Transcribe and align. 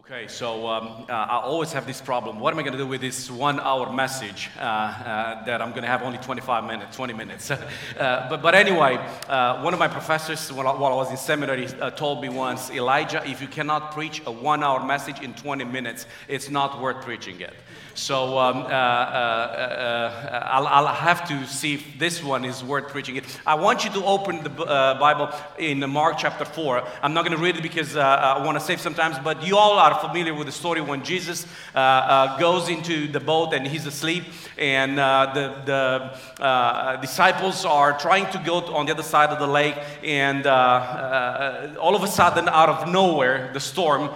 Okay, 0.00 0.28
so 0.28 0.66
um, 0.66 1.04
uh, 1.10 1.12
I 1.12 1.40
always 1.40 1.74
have 1.74 1.86
this 1.86 2.00
problem. 2.00 2.40
What 2.40 2.54
am 2.54 2.58
I 2.58 2.62
going 2.62 2.72
to 2.72 2.78
do 2.78 2.86
with 2.86 3.02
this 3.02 3.30
one 3.30 3.60
hour 3.60 3.92
message 3.92 4.48
uh, 4.56 4.62
uh, 4.62 5.44
that 5.44 5.60
I'm 5.60 5.70
going 5.70 5.82
to 5.82 5.88
have 5.88 6.02
only 6.02 6.16
25 6.16 6.64
minutes, 6.64 6.96
20 6.96 7.12
minutes? 7.12 7.52
Uh, 8.00 8.28
but, 8.30 8.40
but 8.40 8.54
anyway, 8.54 8.96
uh, 9.28 9.60
one 9.60 9.74
of 9.74 9.78
my 9.78 9.88
professors, 9.88 10.50
while 10.50 10.68
I, 10.68 10.74
while 10.74 10.92
I 10.92 10.96
was 10.96 11.10
in 11.10 11.18
seminary, 11.18 11.66
uh, 11.66 11.90
told 11.90 12.22
me 12.22 12.30
once 12.30 12.70
Elijah, 12.70 13.22
if 13.26 13.42
you 13.42 13.48
cannot 13.48 13.92
preach 13.92 14.22
a 14.24 14.32
one 14.32 14.64
hour 14.64 14.84
message 14.86 15.20
in 15.20 15.34
20 15.34 15.64
minutes, 15.64 16.06
it's 16.28 16.48
not 16.48 16.80
worth 16.80 17.04
preaching 17.04 17.40
it. 17.40 17.52
So 17.94 18.38
um, 18.38 18.58
uh, 18.58 18.60
uh, 18.60 18.70
uh, 18.70 20.48
I'll, 20.50 20.66
I'll, 20.66 20.86
have 20.94 21.26
to 21.28 21.46
see 21.46 21.74
if 21.74 21.98
this 21.98 22.22
one 22.22 22.44
is 22.44 22.62
worth 22.62 22.88
preaching 22.88 23.16
it. 23.16 23.24
I 23.46 23.54
want 23.54 23.84
you 23.84 23.90
to 23.90 24.04
open 24.04 24.42
the 24.42 24.50
uh, 24.62 24.98
Bible 24.98 25.30
in 25.58 25.78
Mark 25.90 26.16
chapter 26.18 26.44
4. 26.44 26.86
I'm 27.02 27.14
not 27.14 27.24
going 27.24 27.36
to 27.36 27.42
read 27.42 27.56
it 27.56 27.62
because 27.62 27.96
uh, 27.96 28.00
I 28.00 28.44
want 28.44 28.58
to 28.58 28.64
save 28.64 28.80
some 28.80 28.94
time, 28.94 29.22
but 29.24 29.44
you 29.44 29.56
all 29.56 29.78
are 29.78 29.98
familiar 30.00 30.34
with 30.34 30.46
the 30.46 30.52
story 30.52 30.80
when 30.80 31.02
Jesus 31.02 31.46
uh, 31.74 32.38
goes 32.38 32.68
into 32.68 33.08
the 33.08 33.20
boat 33.20 33.54
and 33.54 33.66
he's 33.66 33.86
asleep, 33.86 34.24
and 34.58 34.98
the, 34.98 35.62
the 35.64 36.98
disciples 37.00 37.64
are 37.64 37.98
trying 37.98 38.30
to 38.32 38.38
go 38.44 38.58
on 38.74 38.86
the 38.86 38.92
other 38.92 39.02
side 39.02 39.30
of 39.30 39.38
the 39.38 39.46
lake, 39.46 39.76
and 40.04 40.46
all 40.46 41.96
of 41.96 42.02
a 42.02 42.08
sudden, 42.08 42.48
out 42.48 42.68
of 42.68 42.88
nowhere, 42.88 43.50
the 43.52 43.60
storm 43.60 44.10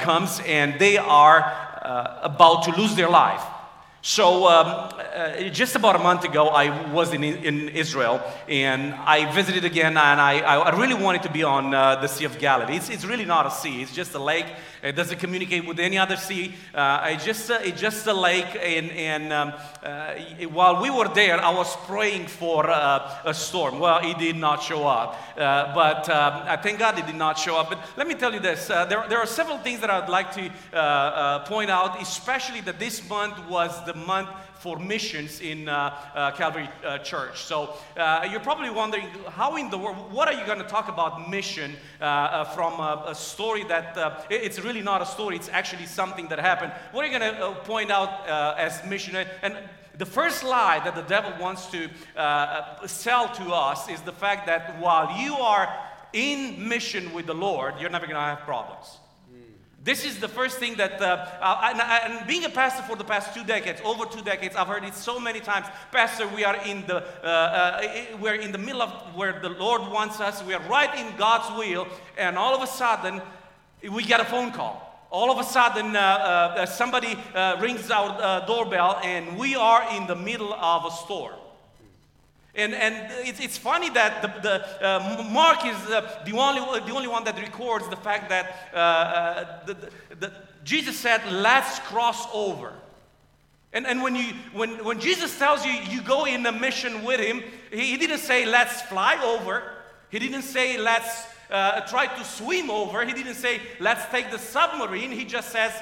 comes, 0.00 0.40
and 0.46 0.78
they 0.78 0.96
are 0.96 1.69
about 1.82 2.64
to 2.64 2.72
lose 2.72 2.94
their 2.94 3.08
life. 3.08 3.42
So, 4.02 4.48
um, 4.48 4.66
uh, 4.66 5.50
just 5.50 5.76
about 5.76 5.94
a 5.94 5.98
month 5.98 6.24
ago, 6.24 6.48
I 6.48 6.90
was 6.90 7.12
in, 7.12 7.22
in 7.22 7.68
Israel 7.68 8.22
and 8.48 8.94
I 8.94 9.30
visited 9.30 9.66
again, 9.66 9.98
and 9.98 10.18
I, 10.18 10.38
I 10.40 10.74
really 10.78 10.94
wanted 10.94 11.22
to 11.24 11.30
be 11.30 11.42
on 11.42 11.74
uh, 11.74 11.96
the 11.96 12.06
Sea 12.06 12.24
of 12.24 12.38
Galilee. 12.38 12.76
It's, 12.76 12.88
it's 12.88 13.04
really 13.04 13.26
not 13.26 13.44
a 13.44 13.50
sea, 13.50 13.82
it's 13.82 13.94
just 13.94 14.14
a 14.14 14.18
lake. 14.18 14.46
It 14.82 14.92
doesn't 14.92 15.18
communicate 15.18 15.66
with 15.66 15.78
any 15.78 15.98
other 15.98 16.16
sea. 16.16 16.54
Uh, 16.74 17.08
it's, 17.10 17.24
just, 17.24 17.50
it's 17.50 17.80
just 17.80 18.06
a 18.06 18.14
lake. 18.14 18.58
And, 18.60 18.90
and 18.92 19.32
um, 19.32 19.52
uh, 19.82 20.14
while 20.50 20.80
we 20.80 20.90
were 20.90 21.08
there, 21.08 21.40
I 21.40 21.50
was 21.50 21.74
praying 21.86 22.26
for 22.26 22.68
uh, 22.68 23.18
a 23.24 23.34
storm. 23.34 23.78
Well, 23.78 24.00
it 24.02 24.18
did 24.18 24.36
not 24.36 24.62
show 24.62 24.86
up. 24.86 25.20
Uh, 25.36 25.74
but 25.74 26.08
um, 26.08 26.42
I 26.46 26.56
thank 26.56 26.78
God 26.78 26.98
it 26.98 27.06
did 27.06 27.16
not 27.16 27.38
show 27.38 27.56
up. 27.56 27.68
But 27.68 27.78
let 27.96 28.06
me 28.06 28.14
tell 28.14 28.32
you 28.32 28.40
this 28.40 28.66
there, 28.68 29.04
there 29.08 29.18
are 29.18 29.26
several 29.26 29.58
things 29.58 29.80
that 29.80 29.90
I'd 29.90 30.08
like 30.08 30.32
to 30.34 31.44
point 31.46 31.70
out, 31.70 32.00
especially 32.00 32.60
that 32.62 32.78
this 32.78 33.08
month 33.08 33.38
was 33.48 33.84
the 33.84 33.94
month 33.94 34.28
for 34.60 34.78
missions 34.78 35.40
in 35.40 35.68
uh, 35.68 35.96
uh, 36.14 36.30
Calvary 36.32 36.68
uh, 36.84 36.98
Church. 36.98 37.40
So 37.40 37.74
uh, 37.96 38.28
you're 38.30 38.40
probably 38.40 38.68
wondering, 38.68 39.06
how 39.30 39.56
in 39.56 39.70
the 39.70 39.78
world, 39.78 40.12
what 40.12 40.28
are 40.28 40.34
you 40.34 40.44
going 40.44 40.58
to 40.58 40.68
talk 40.68 40.88
about 40.88 41.30
mission 41.30 41.76
uh, 42.00 42.04
uh, 42.04 42.44
from 42.44 42.74
a, 42.74 43.04
a, 43.08 43.14
story 43.14 43.64
that 43.64 43.96
it's 44.28 44.60
really 44.60 44.82
not 44.82 45.00
a 45.00 45.06
story, 45.06 45.36
it's 45.36 45.48
actually 45.48 45.86
something 45.86 46.28
that 46.28 46.38
happened. 46.38 46.72
What 46.92 47.04
are 47.04 47.08
you 47.08 47.18
going 47.18 47.34
to 47.34 47.54
point 47.64 47.90
out 47.90 48.28
as 48.58 48.84
mission? 48.84 49.16
And 49.42 49.56
the 49.96 50.06
first 50.06 50.44
lie 50.44 50.80
that 50.84 50.94
the 50.94 51.02
devil 51.02 51.32
wants 51.40 51.66
to 51.70 51.88
sell 52.86 53.28
to 53.28 53.52
us 53.52 53.88
is 53.88 54.00
the 54.02 54.12
fact 54.12 54.46
that 54.46 54.78
while 54.78 55.18
you 55.18 55.34
are 55.36 55.68
in 56.12 56.68
mission 56.68 57.14
with 57.14 57.26
the 57.26 57.34
Lord, 57.34 57.74
you're 57.80 57.90
never 57.90 58.06
going 58.06 58.16
to 58.16 58.20
have 58.20 58.40
problems. 58.40 58.98
This 59.90 60.04
is 60.04 60.20
the 60.20 60.28
first 60.28 60.58
thing 60.58 60.76
that, 60.76 61.02
uh, 61.02 61.26
uh, 61.40 61.72
and, 61.72 61.80
and, 62.14 62.24
being 62.28 62.44
a 62.44 62.48
pastor 62.48 62.80
for 62.82 62.94
the 62.94 63.02
past 63.02 63.34
two 63.34 63.42
decades, 63.42 63.80
over 63.84 64.04
two 64.04 64.22
decades, 64.22 64.54
I've 64.54 64.68
heard 64.68 64.84
it 64.84 64.94
so 64.94 65.18
many 65.18 65.40
times. 65.40 65.66
Pastor, 65.90 66.28
we 66.28 66.44
are 66.44 66.54
in 66.64 66.86
the, 66.86 66.98
uh, 67.24 67.26
uh, 67.26 67.86
we're 68.20 68.36
in 68.36 68.52
the 68.52 68.58
middle 68.58 68.82
of 68.82 68.90
where 69.16 69.40
the 69.40 69.48
Lord 69.48 69.80
wants 69.90 70.20
us. 70.20 70.44
We 70.44 70.54
are 70.54 70.62
right 70.68 70.94
in 70.94 71.16
God's 71.16 71.58
will, 71.58 71.88
and 72.16 72.38
all 72.38 72.54
of 72.54 72.62
a 72.62 72.68
sudden, 72.68 73.20
we 73.90 74.04
get 74.04 74.20
a 74.20 74.24
phone 74.24 74.52
call. 74.52 75.08
All 75.10 75.28
of 75.28 75.38
a 75.38 75.44
sudden, 75.44 75.96
uh, 75.96 75.98
uh, 75.98 76.66
somebody 76.66 77.18
rings 77.60 77.90
our 77.90 78.46
doorbell, 78.46 79.00
and 79.02 79.36
we 79.36 79.56
are 79.56 79.82
in 79.96 80.06
the 80.06 80.14
middle 80.14 80.54
of 80.54 80.84
a 80.84 80.92
storm. 80.92 81.34
And, 82.54 82.74
and 82.74 82.96
it's, 83.40 83.56
funny 83.56 83.90
that 83.90 84.22
the, 84.22 84.40
the 84.40 84.86
uh, 84.86 85.22
Mark 85.30 85.64
is 85.64 85.76
uh, 85.86 86.22
the, 86.26 86.36
only, 86.36 86.80
the 86.80 86.92
only 86.92 87.06
one 87.06 87.22
that 87.24 87.38
records 87.38 87.88
the 87.88 87.96
fact 87.96 88.28
that 88.28 88.70
uh, 88.74 88.76
uh 88.76 89.66
the, 89.66 89.76
the, 90.18 90.32
Jesus 90.64 90.98
said, 90.98 91.20
let's 91.30 91.78
cross 91.80 92.26
over. 92.34 92.72
And, 93.72 93.86
and 93.86 94.02
when, 94.02 94.16
you, 94.16 94.34
when, 94.52 94.84
when 94.84 94.98
Jesus 94.98 95.38
tells 95.38 95.64
you 95.64 95.70
you 95.70 96.02
go 96.02 96.26
in 96.26 96.44
a 96.44 96.52
mission 96.52 97.04
with 97.04 97.20
him, 97.20 97.42
he, 97.70 97.92
he 97.92 97.96
didn't 97.96 98.18
say, 98.18 98.44
let's 98.44 98.82
fly 98.82 99.20
over. 99.22 99.62
He 100.10 100.18
didn't 100.18 100.42
say, 100.42 100.76
let's 100.76 101.26
uh, 101.50 101.82
try 101.82 102.06
to 102.06 102.24
swim 102.24 102.68
over. 102.68 103.04
He 103.04 103.12
didn't 103.12 103.34
say, 103.34 103.60
let's 103.78 104.04
take 104.10 104.30
the 104.32 104.38
submarine. 104.38 105.12
He 105.12 105.24
just 105.24 105.50
says, 105.50 105.72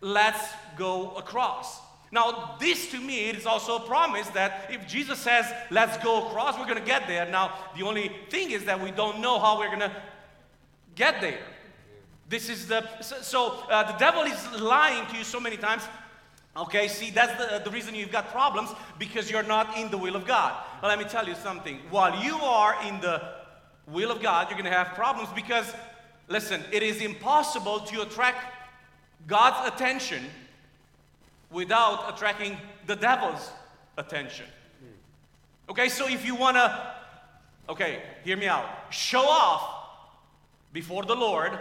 let's 0.00 0.42
go 0.76 1.10
across. 1.12 1.80
Now, 2.12 2.56
this 2.58 2.90
to 2.90 3.00
me 3.00 3.30
is 3.30 3.46
also 3.46 3.76
a 3.76 3.80
promise 3.80 4.26
that 4.28 4.68
if 4.70 4.86
Jesus 4.86 5.18
says, 5.20 5.46
let's 5.70 5.96
go 6.02 6.26
across, 6.26 6.58
we're 6.58 6.64
going 6.64 6.78
to 6.78 6.84
get 6.84 7.06
there. 7.06 7.28
Now, 7.30 7.52
the 7.76 7.84
only 7.84 8.10
thing 8.30 8.50
is 8.50 8.64
that 8.64 8.80
we 8.80 8.90
don't 8.90 9.20
know 9.20 9.38
how 9.38 9.58
we're 9.58 9.68
going 9.68 9.80
to 9.80 9.92
get 10.96 11.20
there. 11.20 11.38
This 12.28 12.48
is 12.48 12.66
the, 12.66 12.84
so 13.00 13.64
uh, 13.70 13.92
the 13.92 13.98
devil 13.98 14.22
is 14.22 14.60
lying 14.60 15.06
to 15.08 15.16
you 15.16 15.24
so 15.24 15.38
many 15.38 15.56
times. 15.56 15.82
Okay, 16.56 16.88
see, 16.88 17.10
that's 17.10 17.32
the, 17.38 17.60
the 17.64 17.70
reason 17.70 17.94
you've 17.94 18.10
got 18.10 18.30
problems 18.30 18.70
because 18.98 19.30
you're 19.30 19.44
not 19.44 19.78
in 19.78 19.88
the 19.90 19.98
will 19.98 20.16
of 20.16 20.26
God. 20.26 20.60
But 20.80 20.88
let 20.88 20.98
me 20.98 21.04
tell 21.04 21.28
you 21.28 21.36
something. 21.36 21.78
While 21.90 22.24
you 22.24 22.36
are 22.36 22.76
in 22.86 23.00
the 23.00 23.22
will 23.86 24.10
of 24.10 24.20
God, 24.20 24.48
you're 24.48 24.58
going 24.58 24.70
to 24.70 24.76
have 24.76 24.94
problems 24.94 25.28
because, 25.32 25.72
listen, 26.28 26.62
it 26.72 26.82
is 26.82 27.00
impossible 27.00 27.80
to 27.80 28.02
attract 28.02 28.52
God's 29.28 29.72
attention 29.72 30.24
without 31.50 32.14
attracting 32.14 32.56
the 32.86 32.96
devil's 32.96 33.50
attention. 33.96 34.46
Okay, 35.68 35.88
so 35.88 36.08
if 36.08 36.24
you 36.26 36.34
want 36.34 36.56
to, 36.56 36.94
okay, 37.68 38.02
hear 38.24 38.36
me 38.36 38.46
out, 38.46 38.64
show 38.90 39.22
off 39.22 39.62
before 40.72 41.04
the 41.04 41.14
Lord, 41.14 41.52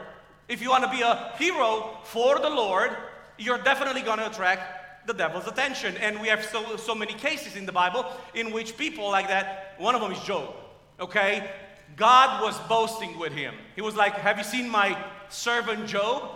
if 0.47 0.61
you 0.61 0.69
want 0.69 0.83
to 0.83 0.89
be 0.89 1.01
a 1.01 1.31
hero 1.37 1.97
for 2.03 2.39
the 2.39 2.49
Lord, 2.49 2.91
you're 3.37 3.59
definitely 3.59 4.01
going 4.01 4.17
to 4.17 4.29
attract 4.29 5.07
the 5.07 5.13
devil's 5.13 5.47
attention. 5.47 5.95
And 5.97 6.19
we 6.19 6.27
have 6.27 6.43
so, 6.43 6.75
so 6.75 6.95
many 6.95 7.13
cases 7.13 7.55
in 7.55 7.65
the 7.65 7.71
Bible 7.71 8.05
in 8.33 8.51
which 8.51 8.77
people 8.77 9.09
like 9.09 9.27
that, 9.27 9.75
one 9.77 9.95
of 9.95 10.01
them 10.01 10.11
is 10.11 10.19
Job, 10.21 10.55
okay? 10.99 11.49
God 11.95 12.41
was 12.41 12.57
boasting 12.67 13.17
with 13.19 13.33
him. 13.33 13.53
He 13.75 13.81
was 13.81 13.95
like, 13.95 14.13
Have 14.15 14.37
you 14.37 14.43
seen 14.43 14.69
my 14.69 14.97
servant 15.29 15.87
Job? 15.87 16.31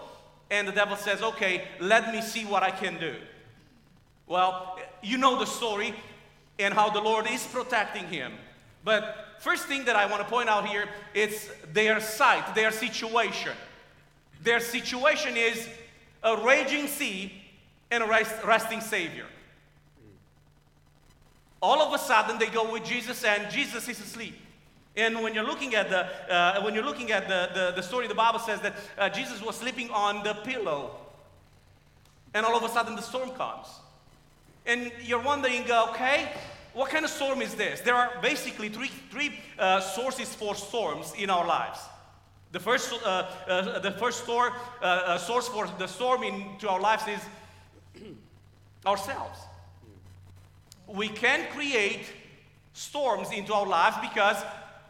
And 0.52 0.68
the 0.68 0.72
devil 0.72 0.96
says, 0.96 1.22
Okay, 1.22 1.68
let 1.80 2.14
me 2.14 2.22
see 2.22 2.46
what 2.46 2.64
I 2.64 2.72
can 2.72 3.00
do. 3.00 3.16
Well, 4.34 4.80
you 5.04 5.20
know 5.20 5.38
the 5.38 5.46
story 5.46 5.94
and 6.58 6.74
how 6.74 6.90
the 6.90 7.00
Lord 7.00 7.30
is 7.30 7.46
protecting 7.46 8.08
him. 8.08 8.34
But 8.84 9.38
first 9.38 9.68
thing 9.68 9.86
that 9.86 9.96
I 9.96 10.08
want 10.08 10.24
to 10.24 10.28
point 10.28 10.50
out 10.50 10.68
here 10.68 10.90
is 11.14 11.52
their 11.72 12.00
sight, 12.00 12.56
their 12.56 12.72
situation. 12.72 13.52
Their 14.42 14.60
situation 14.60 15.38
is 15.38 15.70
a 16.24 16.36
raging 16.38 16.88
sea 16.88 17.32
and 17.92 18.02
a 18.02 18.08
resting 18.44 18.82
Savior. 18.82 19.28
All 21.62 21.80
of 21.84 21.94
a 21.94 22.00
sudden, 22.04 22.40
they 22.40 22.48
go 22.48 22.72
with 22.74 22.84
Jesus, 22.84 23.24
and 23.24 23.52
Jesus 23.52 23.88
is 23.88 24.00
asleep. 24.00 24.36
And 24.96 25.22
when 25.22 25.36
you're 25.36 25.46
looking 25.46 25.76
at 25.76 25.92
the 25.92 26.08
uh, 26.34 26.64
when 26.64 26.74
you're 26.74 26.84
looking 26.84 27.12
at 27.12 27.28
the, 27.28 27.52
the, 27.54 27.74
the, 27.76 27.84
story, 27.84 28.08
the 28.08 28.16
Bible 28.16 28.40
says 28.40 28.62
that 28.62 28.74
uh, 28.98 29.10
Jesus 29.10 29.44
was 29.44 29.58
sleeping 29.58 29.92
on 29.92 30.24
the 30.24 30.34
pillow, 30.34 30.96
and 32.34 32.44
all 32.48 32.58
of 32.58 32.64
a 32.64 32.70
sudden 32.70 32.96
the 32.96 33.04
storm 33.04 33.30
comes. 33.30 33.68
And 34.66 34.92
you're 35.02 35.22
wondering, 35.22 35.70
uh, 35.70 35.88
okay, 35.90 36.30
what 36.74 36.90
kind 36.90 37.06
of 37.06 37.12
storm 37.12 37.42
is 37.42 37.54
this? 37.56 37.82
There 37.82 37.96
are 37.96 38.12
basically 38.22 38.70
three, 38.70 38.92
three 39.12 39.40
uh, 39.60 39.80
sources 39.82 40.34
for 40.34 40.56
storms 40.56 41.14
in 41.18 41.30
our 41.30 41.46
lives. 41.46 41.80
The 42.52 42.60
first, 42.60 42.94
uh, 42.94 43.30
uh 43.48 43.80
the 43.80 43.92
first 43.92 44.24
store, 44.24 44.54
uh, 44.82 44.86
uh, 44.86 45.18
source 45.18 45.48
for 45.48 45.68
the 45.78 45.88
storm 45.88 46.24
into 46.24 46.70
our 46.70 46.80
lives 46.80 47.04
is 47.08 48.02
ourselves. 48.86 49.40
We 50.88 51.10
can 51.10 51.48
create 51.52 52.06
storms 52.74 53.32
into 53.32 53.54
our 53.54 53.68
lives 53.68 53.98
because 54.02 54.38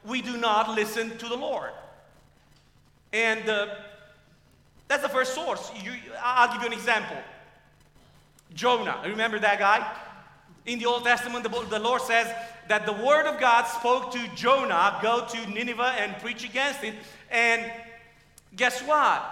we 0.06 0.22
do 0.22 0.38
not 0.38 0.76
listen 0.76 1.18
to 1.18 1.28
the 1.30 1.38
Lord. 1.38 1.72
And 3.14 3.44
that's 4.88 5.04
the 5.04 5.10
first 5.10 5.34
source. 5.34 5.72
You, 5.82 5.94
I'll 6.22 6.52
give 6.52 6.62
you 6.62 6.68
an 6.68 6.74
example. 6.74 7.18
Jonah. 8.54 9.00
Remember 9.06 9.40
that 9.40 9.60
guy? 9.60 9.86
In 10.66 10.80
the 10.80 10.86
Old 10.86 11.04
Testament, 11.04 11.44
the, 11.44 11.80
Lord 11.80 12.02
says 12.02 12.34
that 12.70 12.86
the 12.86 12.94
word 12.94 13.26
of 13.26 13.40
God 13.40 13.64
spoke 13.66 14.14
to 14.14 14.28
Jonah, 14.36 14.98
go 15.02 15.26
to 15.26 15.50
Nineveh 15.50 15.96
and 15.98 16.18
preach 16.22 16.46
against 16.46 16.84
it. 16.84 16.94
And 17.30 17.70
guess 18.56 18.82
what? 18.82 19.24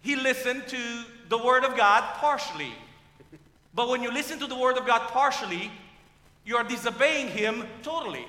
He 0.00 0.16
listened 0.16 0.68
to 0.68 1.04
the 1.28 1.38
word 1.38 1.64
of 1.64 1.76
God 1.76 2.02
partially. 2.14 2.72
But 3.74 3.88
when 3.88 4.02
you 4.02 4.12
listen 4.12 4.38
to 4.40 4.46
the 4.46 4.54
word 4.54 4.76
of 4.76 4.86
God 4.86 5.08
partially, 5.10 5.70
you 6.44 6.56
are 6.56 6.64
disobeying 6.64 7.28
him 7.28 7.64
totally. 7.82 8.26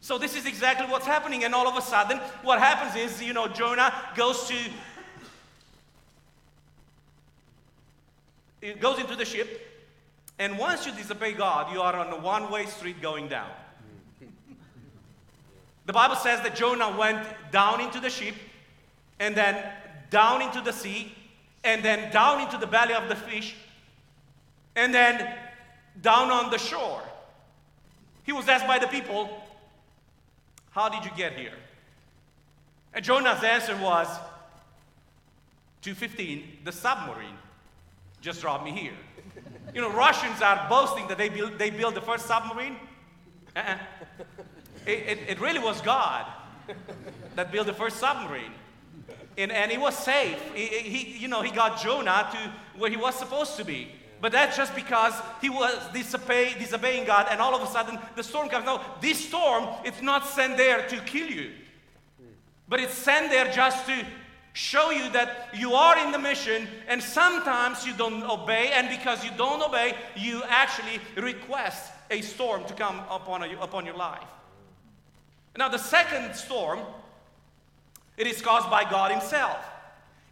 So 0.00 0.18
this 0.18 0.36
is 0.36 0.46
exactly 0.46 0.86
what's 0.86 1.06
happening, 1.06 1.44
and 1.44 1.54
all 1.54 1.66
of 1.66 1.76
a 1.76 1.82
sudden, 1.82 2.18
what 2.42 2.58
happens 2.58 2.94
is, 2.94 3.22
you 3.22 3.32
know, 3.32 3.48
Jonah 3.48 3.92
goes 4.14 4.46
to 4.48 4.54
it 8.64 8.80
goes 8.80 8.98
into 8.98 9.14
the 9.14 9.26
ship, 9.26 9.60
and 10.38 10.58
once 10.58 10.86
you 10.86 10.92
disobey 10.92 11.34
God, 11.34 11.70
you 11.70 11.82
are 11.82 11.94
on 11.94 12.10
a 12.10 12.18
one-way 12.18 12.64
street 12.64 13.02
going 13.02 13.28
down. 13.28 13.50
the 15.84 15.92
Bible 15.92 16.16
says 16.16 16.40
that 16.40 16.56
Jonah 16.56 16.96
went 16.96 17.26
down 17.52 17.82
into 17.82 18.00
the 18.00 18.08
ship, 18.08 18.34
and 19.20 19.36
then 19.36 19.62
down 20.08 20.40
into 20.40 20.62
the 20.62 20.72
sea, 20.72 21.14
and 21.62 21.84
then 21.84 22.10
down 22.10 22.40
into 22.40 22.56
the 22.56 22.66
belly 22.66 22.94
of 22.94 23.10
the 23.10 23.14
fish, 23.14 23.54
and 24.76 24.94
then 24.94 25.36
down 26.00 26.30
on 26.30 26.50
the 26.50 26.58
shore. 26.58 27.02
He 28.22 28.32
was 28.32 28.48
asked 28.48 28.66
by 28.66 28.78
the 28.78 28.86
people, 28.86 29.28
how 30.70 30.88
did 30.88 31.04
you 31.04 31.10
get 31.14 31.34
here? 31.34 31.58
And 32.94 33.04
Jonah's 33.04 33.44
answer 33.44 33.76
was 33.76 34.08
215, 35.82 36.60
the 36.64 36.72
submarine 36.72 37.36
just 38.24 38.40
dropped 38.40 38.64
me 38.64 38.72
here. 38.72 38.94
You 39.74 39.82
know, 39.82 39.90
Russians 39.90 40.40
are 40.40 40.66
boasting 40.68 41.06
that 41.08 41.18
they 41.18 41.28
built, 41.28 41.58
they 41.58 41.68
built 41.68 41.94
the 41.94 42.00
first 42.00 42.26
submarine. 42.26 42.76
Uh-uh. 43.54 43.76
It, 44.86 44.90
it, 44.90 45.18
it, 45.28 45.40
really 45.40 45.58
was 45.58 45.80
God 45.82 46.26
that 47.36 47.52
built 47.52 47.66
the 47.66 47.74
first 47.74 47.98
submarine. 47.98 48.52
And, 49.36 49.52
and 49.52 49.70
it 49.70 49.80
was 49.80 49.96
safe. 49.96 50.40
He, 50.54 50.66
he, 50.66 51.18
you 51.18 51.28
know, 51.28 51.42
he 51.42 51.50
got 51.50 51.82
Jonah 51.82 52.28
to 52.32 52.52
where 52.78 52.90
he 52.90 52.96
was 52.96 53.14
supposed 53.14 53.56
to 53.56 53.64
be. 53.64 53.90
But 54.20 54.32
that's 54.32 54.56
just 54.56 54.74
because 54.74 55.12
he 55.42 55.50
was 55.50 55.78
disobey, 55.92 56.54
disobeying 56.58 57.04
God, 57.04 57.26
and 57.30 57.40
all 57.40 57.54
of 57.54 57.60
a 57.60 57.70
sudden 57.70 57.98
the 58.16 58.22
storm 58.22 58.48
comes. 58.48 58.64
No, 58.64 58.80
this 59.02 59.28
storm, 59.28 59.68
it's 59.84 60.00
not 60.00 60.26
sent 60.26 60.56
there 60.56 60.88
to 60.88 60.96
kill 61.00 61.28
you, 61.28 61.50
but 62.68 62.80
it's 62.80 62.94
sent 62.94 63.30
there 63.30 63.52
just 63.52 63.86
to 63.86 64.06
show 64.54 64.90
you 64.90 65.10
that 65.10 65.48
you 65.52 65.74
are 65.74 65.98
in 65.98 66.12
the 66.12 66.18
mission, 66.18 66.68
and 66.86 67.02
sometimes 67.02 67.84
you 67.84 67.92
don't 67.92 68.22
obey, 68.22 68.70
and 68.72 68.88
because 68.88 69.22
you 69.24 69.30
don't 69.36 69.60
obey, 69.60 69.94
you 70.16 70.42
actually 70.48 71.00
request 71.16 71.92
a 72.10 72.20
storm 72.22 72.64
to 72.66 72.72
come 72.72 73.00
upon, 73.10 73.42
a, 73.42 73.60
upon 73.60 73.84
your 73.84 73.96
life. 73.96 74.22
Now, 75.56 75.68
the 75.68 75.78
second 75.78 76.34
storm, 76.34 76.78
it 78.16 78.28
is 78.28 78.40
caused 78.40 78.70
by 78.70 78.88
God 78.88 79.10
Himself. 79.10 79.58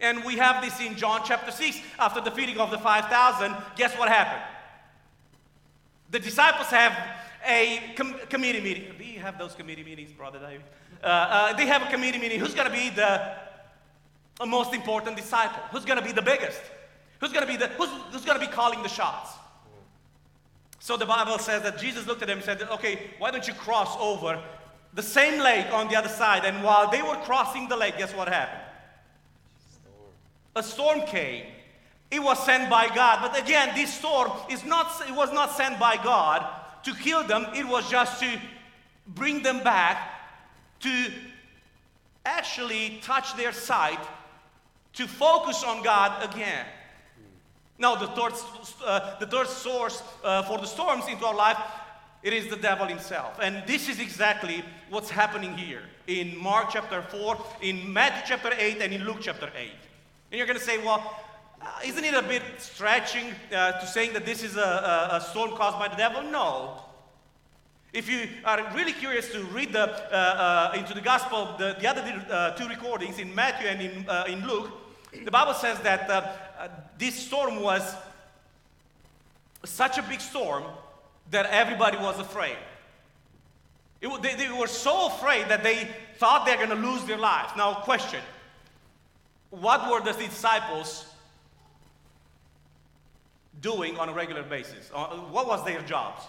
And 0.00 0.24
we 0.24 0.36
have 0.36 0.62
this 0.62 0.80
in 0.80 0.96
John 0.96 1.22
chapter 1.24 1.50
6. 1.50 1.80
After 1.98 2.20
the 2.20 2.30
feeding 2.30 2.58
of 2.58 2.70
the 2.70 2.78
5,000, 2.78 3.54
guess 3.76 3.96
what 3.98 4.08
happened? 4.08 4.42
The 6.10 6.20
disciples 6.20 6.68
have 6.68 6.96
a 7.46 7.94
com- 7.96 8.20
committee 8.28 8.60
meeting. 8.60 8.84
Do 8.96 9.04
you 9.04 9.18
have 9.18 9.36
those 9.36 9.54
committee 9.54 9.84
meetings, 9.84 10.12
Brother 10.12 10.38
David? 10.38 10.62
Uh, 11.02 11.06
uh, 11.06 11.52
they 11.54 11.66
have 11.66 11.82
a 11.82 11.90
committee 11.90 12.18
meeting. 12.18 12.38
Who's 12.38 12.54
going 12.54 12.70
to 12.70 12.72
be 12.72 12.90
the 12.90 13.34
most 14.46 14.74
important 14.74 15.16
disciple? 15.16 15.62
Who's 15.70 15.84
going 15.84 15.98
to 15.98 16.04
be 16.04 16.12
the 16.12 16.22
biggest? 16.22 16.60
Who's 17.20 17.32
going 17.32 17.46
to 17.46 17.50
be 17.50 17.56
the 17.56 17.68
who's, 17.68 17.90
who's 18.10 18.24
going 18.24 18.40
to 18.40 18.44
be 18.44 18.52
calling 18.52 18.82
the 18.82 18.88
shots? 18.88 19.30
So 20.80 20.96
the 20.96 21.06
Bible 21.06 21.38
says 21.38 21.62
that 21.62 21.78
Jesus 21.78 22.06
looked 22.06 22.22
at 22.22 22.28
them 22.28 22.38
and 22.38 22.44
said, 22.44 22.62
"Okay, 22.62 23.10
why 23.18 23.30
don't 23.30 23.46
you 23.46 23.54
cross 23.54 23.96
over 24.00 24.42
the 24.94 25.02
same 25.02 25.40
lake 25.40 25.72
on 25.72 25.88
the 25.88 25.96
other 25.96 26.08
side?" 26.08 26.44
And 26.44 26.64
while 26.64 26.90
they 26.90 27.02
were 27.02 27.16
crossing 27.24 27.68
the 27.68 27.76
lake, 27.76 27.98
guess 27.98 28.12
what 28.14 28.28
happened? 28.28 28.62
a 30.54 30.62
storm 30.62 31.02
came. 31.02 31.46
It 32.10 32.22
was 32.22 32.44
sent 32.44 32.68
by 32.68 32.88
God. 32.88 33.20
But 33.22 33.40
again, 33.40 33.74
this 33.74 33.92
storm 33.92 34.30
is 34.50 34.64
not, 34.64 35.02
it 35.08 35.14
was 35.14 35.32
not 35.32 35.52
sent 35.52 35.78
by 35.78 35.96
God 35.96 36.46
to 36.84 36.94
kill 36.94 37.24
them, 37.24 37.46
it 37.54 37.66
was 37.66 37.88
just 37.88 38.20
to 38.20 38.40
bring 39.06 39.42
them 39.42 39.62
back 39.62 40.10
to 40.80 41.12
actually 42.26 42.98
touch 43.02 43.36
their 43.36 43.52
sight, 43.52 44.00
to 44.94 45.06
focus 45.06 45.64
on 45.64 45.82
God 45.82 46.22
again. 46.30 46.66
Now, 47.78 47.96
the 47.96 48.06
third, 48.08 48.34
uh, 48.84 49.18
the 49.18 49.26
third 49.26 49.48
source 49.48 50.02
uh, 50.22 50.42
for 50.42 50.58
the 50.58 50.66
storms 50.66 51.08
into 51.08 51.24
our 51.26 51.34
life, 51.34 51.58
it 52.22 52.32
is 52.32 52.48
the 52.48 52.56
devil 52.56 52.86
himself. 52.86 53.38
And 53.42 53.66
this 53.66 53.88
is 53.88 53.98
exactly 53.98 54.64
what's 54.88 55.10
happening 55.10 55.56
here 55.56 55.82
in 56.06 56.36
Mark 56.38 56.68
chapter 56.70 57.02
4, 57.02 57.44
in 57.62 57.92
Matthew 57.92 58.22
chapter 58.26 58.52
8, 58.56 58.80
and 58.80 58.92
in 58.92 59.04
Luke 59.04 59.18
chapter 59.20 59.50
8. 59.56 59.70
And 60.30 60.38
you're 60.38 60.46
going 60.46 60.58
to 60.58 60.64
say, 60.64 60.78
well, 60.78 61.24
uh, 61.60 61.66
isn't 61.84 62.04
it 62.04 62.14
a 62.14 62.22
bit 62.22 62.42
stretching 62.58 63.34
uh, 63.52 63.72
to 63.72 63.86
saying 63.86 64.12
that 64.12 64.26
this 64.26 64.42
is 64.42 64.56
a, 64.56 65.10
a, 65.12 65.20
storm 65.20 65.52
caused 65.52 65.78
by 65.78 65.88
the 65.88 65.96
devil? 65.96 66.22
No. 66.22 66.82
If 67.92 68.08
you 68.08 68.28
are 68.44 68.72
really 68.74 68.92
curious 68.92 69.30
to 69.32 69.44
read 69.44 69.72
the, 69.72 69.82
uh, 69.82 70.72
uh 70.72 70.78
into 70.78 70.94
the 70.94 71.00
gospel, 71.00 71.56
the, 71.58 71.76
the 71.78 71.86
other 71.86 72.02
uh, 72.30 72.50
two 72.52 72.68
recordings 72.68 73.18
in 73.18 73.34
Matthew 73.34 73.68
and 73.68 73.82
in, 73.82 74.08
uh, 74.08 74.24
in 74.26 74.46
Luke, 74.46 74.70
the 75.24 75.30
Bible 75.30 75.54
says 75.54 75.78
that 75.80 76.98
this 76.98 77.14
storm 77.14 77.62
was 77.62 77.94
such 79.64 79.98
a 79.98 80.02
big 80.02 80.20
storm 80.20 80.64
that 81.30 81.46
everybody 81.46 81.96
was 81.98 82.18
afraid. 82.18 82.56
It, 84.00 84.22
they, 84.22 84.34
they 84.34 84.50
were 84.50 84.66
so 84.66 85.06
afraid 85.06 85.48
that 85.48 85.62
they 85.62 85.88
thought 86.18 86.44
they're 86.44 86.56
going 86.56 86.70
to 86.70 86.74
lose 86.74 87.04
their 87.04 87.18
lives. 87.18 87.52
Now, 87.56 87.74
question 87.74 88.20
what 89.50 89.90
were 89.90 90.00
the 90.00 90.18
disciples 90.18 91.06
doing 93.60 93.98
on 93.98 94.08
a 94.08 94.12
regular 94.12 94.42
basis? 94.42 94.90
Uh, 94.94 95.08
what 95.30 95.46
was 95.46 95.64
their 95.64 95.82
jobs? 95.82 96.22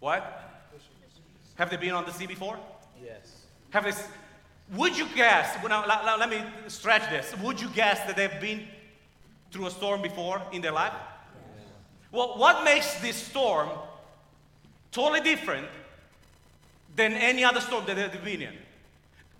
What? 0.00 0.50
Have 1.56 1.68
they 1.70 1.76
been 1.76 1.92
on 1.92 2.06
the 2.06 2.12
sea 2.12 2.26
before? 2.26 2.58
Yes. 3.04 3.42
Have 3.70 3.84
they? 3.84 3.92
Would 4.76 4.96
you 4.96 5.06
guess? 5.14 5.56
Well, 5.62 5.86
now, 5.86 6.16
let 6.16 6.30
me 6.30 6.42
stretch 6.68 7.08
this. 7.10 7.36
Would 7.38 7.60
you 7.60 7.68
guess 7.68 7.98
that 8.06 8.16
they've 8.16 8.40
been 8.40 8.66
through 9.50 9.66
a 9.66 9.70
storm 9.70 10.00
before 10.00 10.40
in 10.50 10.62
their 10.62 10.72
life? 10.72 10.94
Yes. 10.94 11.66
Well, 12.10 12.38
what 12.38 12.64
makes 12.64 12.94
this 13.00 13.16
storm 13.16 13.68
totally 14.90 15.20
different 15.20 15.66
than 16.96 17.12
any 17.12 17.44
other 17.44 17.60
storm 17.60 17.84
that 17.86 17.96
they've 17.96 18.24
been 18.24 18.42
in? 18.42 18.54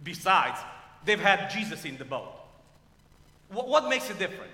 Besides 0.05 0.59
they've 1.05 1.21
had 1.21 1.49
Jesus 1.51 1.85
in 1.87 1.97
the 1.97 2.05
boat. 2.05 2.29
What, 3.49 3.69
what 3.69 3.89
makes 3.89 4.11
it 4.11 4.19
different? 4.19 4.51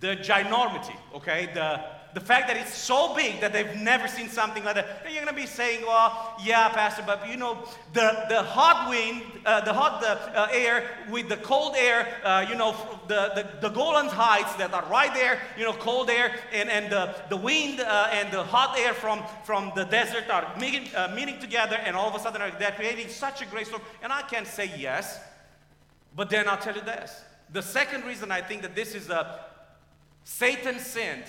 The 0.00 0.16
ginormity, 0.16 0.96
okay? 1.14 1.50
The, 1.54 1.84
the 2.14 2.20
fact 2.20 2.48
that 2.48 2.56
it's 2.56 2.74
so 2.74 3.14
big 3.14 3.40
that 3.40 3.52
they've 3.52 3.76
never 3.76 4.08
seen 4.08 4.28
something 4.28 4.64
like 4.64 4.76
that. 4.76 5.02
And 5.04 5.14
you're 5.14 5.22
going 5.22 5.34
to 5.34 5.40
be 5.40 5.46
saying, 5.46 5.82
well, 5.82 6.36
yeah, 6.42 6.68
Pastor, 6.70 7.02
but 7.06 7.28
you 7.28 7.36
know, 7.36 7.58
the, 7.92 8.24
the 8.28 8.42
hot 8.42 8.88
wind, 8.88 9.22
uh, 9.44 9.60
the 9.60 9.72
hot 9.72 10.00
the, 10.00 10.38
uh, 10.38 10.48
air 10.50 10.90
with 11.10 11.28
the 11.28 11.36
cold 11.36 11.74
air, 11.76 12.08
uh, 12.24 12.46
you 12.48 12.54
know, 12.54 12.74
the, 13.08 13.32
the, 13.34 13.68
the 13.68 13.74
Golan 13.74 14.06
Heights 14.06 14.54
that 14.56 14.72
are 14.72 14.84
right 14.90 15.12
there, 15.12 15.40
you 15.56 15.64
know, 15.64 15.74
cold 15.74 16.08
air, 16.08 16.34
and, 16.52 16.70
and 16.70 16.90
the, 16.90 17.14
the 17.28 17.36
wind 17.36 17.80
uh, 17.80 18.08
and 18.10 18.32
the 18.32 18.42
hot 18.42 18.78
air 18.78 18.94
from, 18.94 19.22
from 19.44 19.72
the 19.76 19.84
desert 19.84 20.30
are 20.30 20.56
meeting, 20.58 20.88
uh, 20.94 21.12
meeting 21.14 21.38
together, 21.38 21.76
and 21.76 21.94
all 21.94 22.08
of 22.08 22.14
a 22.14 22.18
sudden 22.18 22.40
they're 22.58 22.72
creating 22.72 23.08
such 23.08 23.42
a 23.42 23.46
great 23.46 23.66
storm. 23.66 23.82
And 24.02 24.12
I 24.12 24.22
can't 24.22 24.46
say 24.46 24.70
yes, 24.78 25.20
but 26.16 26.30
then 26.30 26.48
I'll 26.48 26.56
tell 26.56 26.74
you 26.74 26.82
this. 26.82 27.20
The 27.52 27.62
second 27.62 28.04
reason 28.04 28.30
I 28.30 28.40
think 28.40 28.62
that 28.62 28.74
this 28.74 28.94
is 28.94 29.08
a 29.08 29.40
Satan 30.24 30.78
sent 30.78 31.24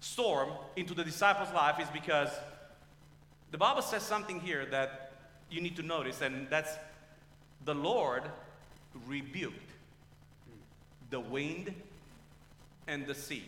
storm 0.00 0.50
into 0.76 0.94
the 0.94 1.04
disciples' 1.04 1.52
life 1.54 1.80
is 1.80 1.88
because 1.88 2.28
the 3.50 3.58
Bible 3.58 3.82
says 3.82 4.02
something 4.02 4.40
here 4.40 4.66
that 4.66 5.12
you 5.50 5.60
need 5.60 5.76
to 5.76 5.82
notice, 5.82 6.20
and 6.20 6.48
that's 6.50 6.70
the 7.64 7.74
Lord 7.74 8.22
rebuked 9.06 9.56
the 11.10 11.20
wind 11.20 11.74
and 12.86 13.06
the 13.06 13.14
sea. 13.14 13.44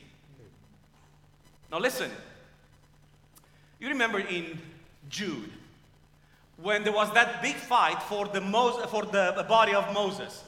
Now, 1.71 1.78
listen. 1.78 2.11
You 3.78 3.88
remember 3.88 4.19
in 4.19 4.61
Jude 5.09 5.50
when 6.59 6.85
there 6.85 6.92
was 6.92 7.12
that 7.14 7.40
big 7.40 7.54
fight 7.54 8.02
for 8.02 8.26
the, 8.28 8.40
Mos- 8.40 8.85
for 8.90 9.04
the 9.04 9.45
body 9.49 9.75
of 9.75 9.92
Moses. 9.95 10.45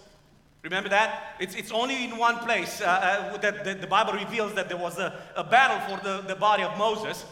Remember 0.62 0.88
that? 0.90 1.36
It's, 1.40 1.54
it's 1.54 1.72
only 1.72 2.04
in 2.04 2.16
one 2.16 2.38
place 2.38 2.80
uh, 2.80 2.84
uh, 2.84 3.36
that 3.38 3.64
the, 3.64 3.74
the, 3.74 3.86
Bible 3.86 4.12
reveals 4.12 4.54
that 4.54 4.68
there 4.68 4.78
was 4.78 4.98
a, 4.98 5.18
a 5.34 5.42
battle 5.42 5.96
for 5.96 6.02
the, 6.02 6.20
the 6.22 6.36
body 6.36 6.62
of 6.62 6.78
Moses. 6.78 7.24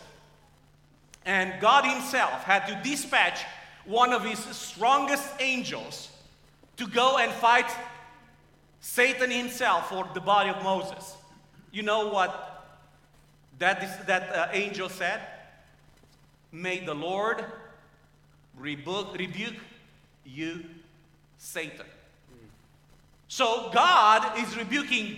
And 1.25 1.61
God 1.61 1.85
Himself 1.85 2.43
had 2.43 2.67
to 2.67 2.89
dispatch 2.89 3.41
one 3.85 4.13
of 4.13 4.25
His 4.25 4.39
strongest 4.39 5.29
angels 5.39 6.11
to 6.77 6.87
go 6.89 7.19
and 7.19 7.31
fight 7.31 7.71
Satan 8.81 9.31
himself 9.31 9.91
for 9.91 10.09
the 10.15 10.21
body 10.21 10.49
of 10.49 10.63
Moses. 10.63 11.15
You 11.71 11.83
know 11.83 12.09
what 12.09 12.65
that, 13.59 13.83
is, 13.83 14.07
that 14.07 14.35
uh, 14.35 14.49
angel 14.53 14.89
said? 14.89 15.21
May 16.51 16.85
the 16.85 16.95
Lord 16.95 17.45
rebuke 18.57 19.55
you, 20.25 20.65
Satan. 21.37 21.87
So 23.31 23.71
God 23.73 24.37
is 24.41 24.57
rebuking 24.57 25.17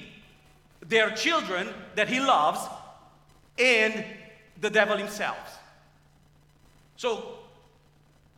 their 0.86 1.10
children 1.12 1.66
that 1.94 2.08
He 2.08 2.20
loves 2.20 2.60
and 3.58 4.04
the 4.60 4.68
devil 4.68 4.98
himself. 4.98 5.58
So 6.96 7.38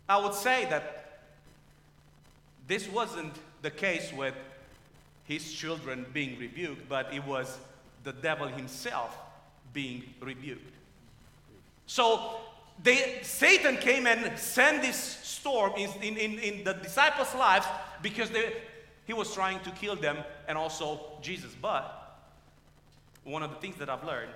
I 0.08 0.16
would 0.18 0.34
say 0.34 0.66
that 0.70 1.22
this 2.68 2.88
wasn't 2.88 3.34
the 3.62 3.70
case 3.70 4.12
with 4.12 4.34
his 5.24 5.52
children 5.52 6.06
being 6.12 6.38
rebuked, 6.38 6.88
but 6.88 7.12
it 7.12 7.24
was 7.24 7.58
the 8.04 8.12
devil 8.12 8.46
himself 8.46 9.18
being 9.72 10.04
rebuked. 10.20 10.72
So 11.86 12.36
they, 12.80 13.18
Satan 13.22 13.76
came 13.78 14.06
and 14.06 14.38
sent 14.38 14.82
this 14.82 14.96
storm 14.96 15.72
in, 15.76 15.90
in, 16.00 16.16
in, 16.16 16.38
in 16.38 16.64
the 16.64 16.74
disciples' 16.74 17.34
lives 17.34 17.66
because 18.02 18.30
they, 18.30 18.52
he 19.06 19.12
was 19.12 19.32
trying 19.34 19.60
to 19.60 19.70
kill 19.70 19.96
them 19.96 20.18
and 20.48 20.56
also 20.56 21.00
Jesus. 21.20 21.52
But 21.60 22.18
one 23.24 23.42
of 23.42 23.50
the 23.50 23.56
things 23.56 23.76
that 23.76 23.88
I've 23.88 24.04
learned 24.04 24.30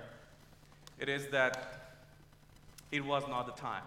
it 0.99 1.09
is 1.09 1.27
that 1.27 1.93
it 2.91 3.03
was 3.03 3.23
not 3.27 3.45
the 3.45 3.61
time. 3.61 3.83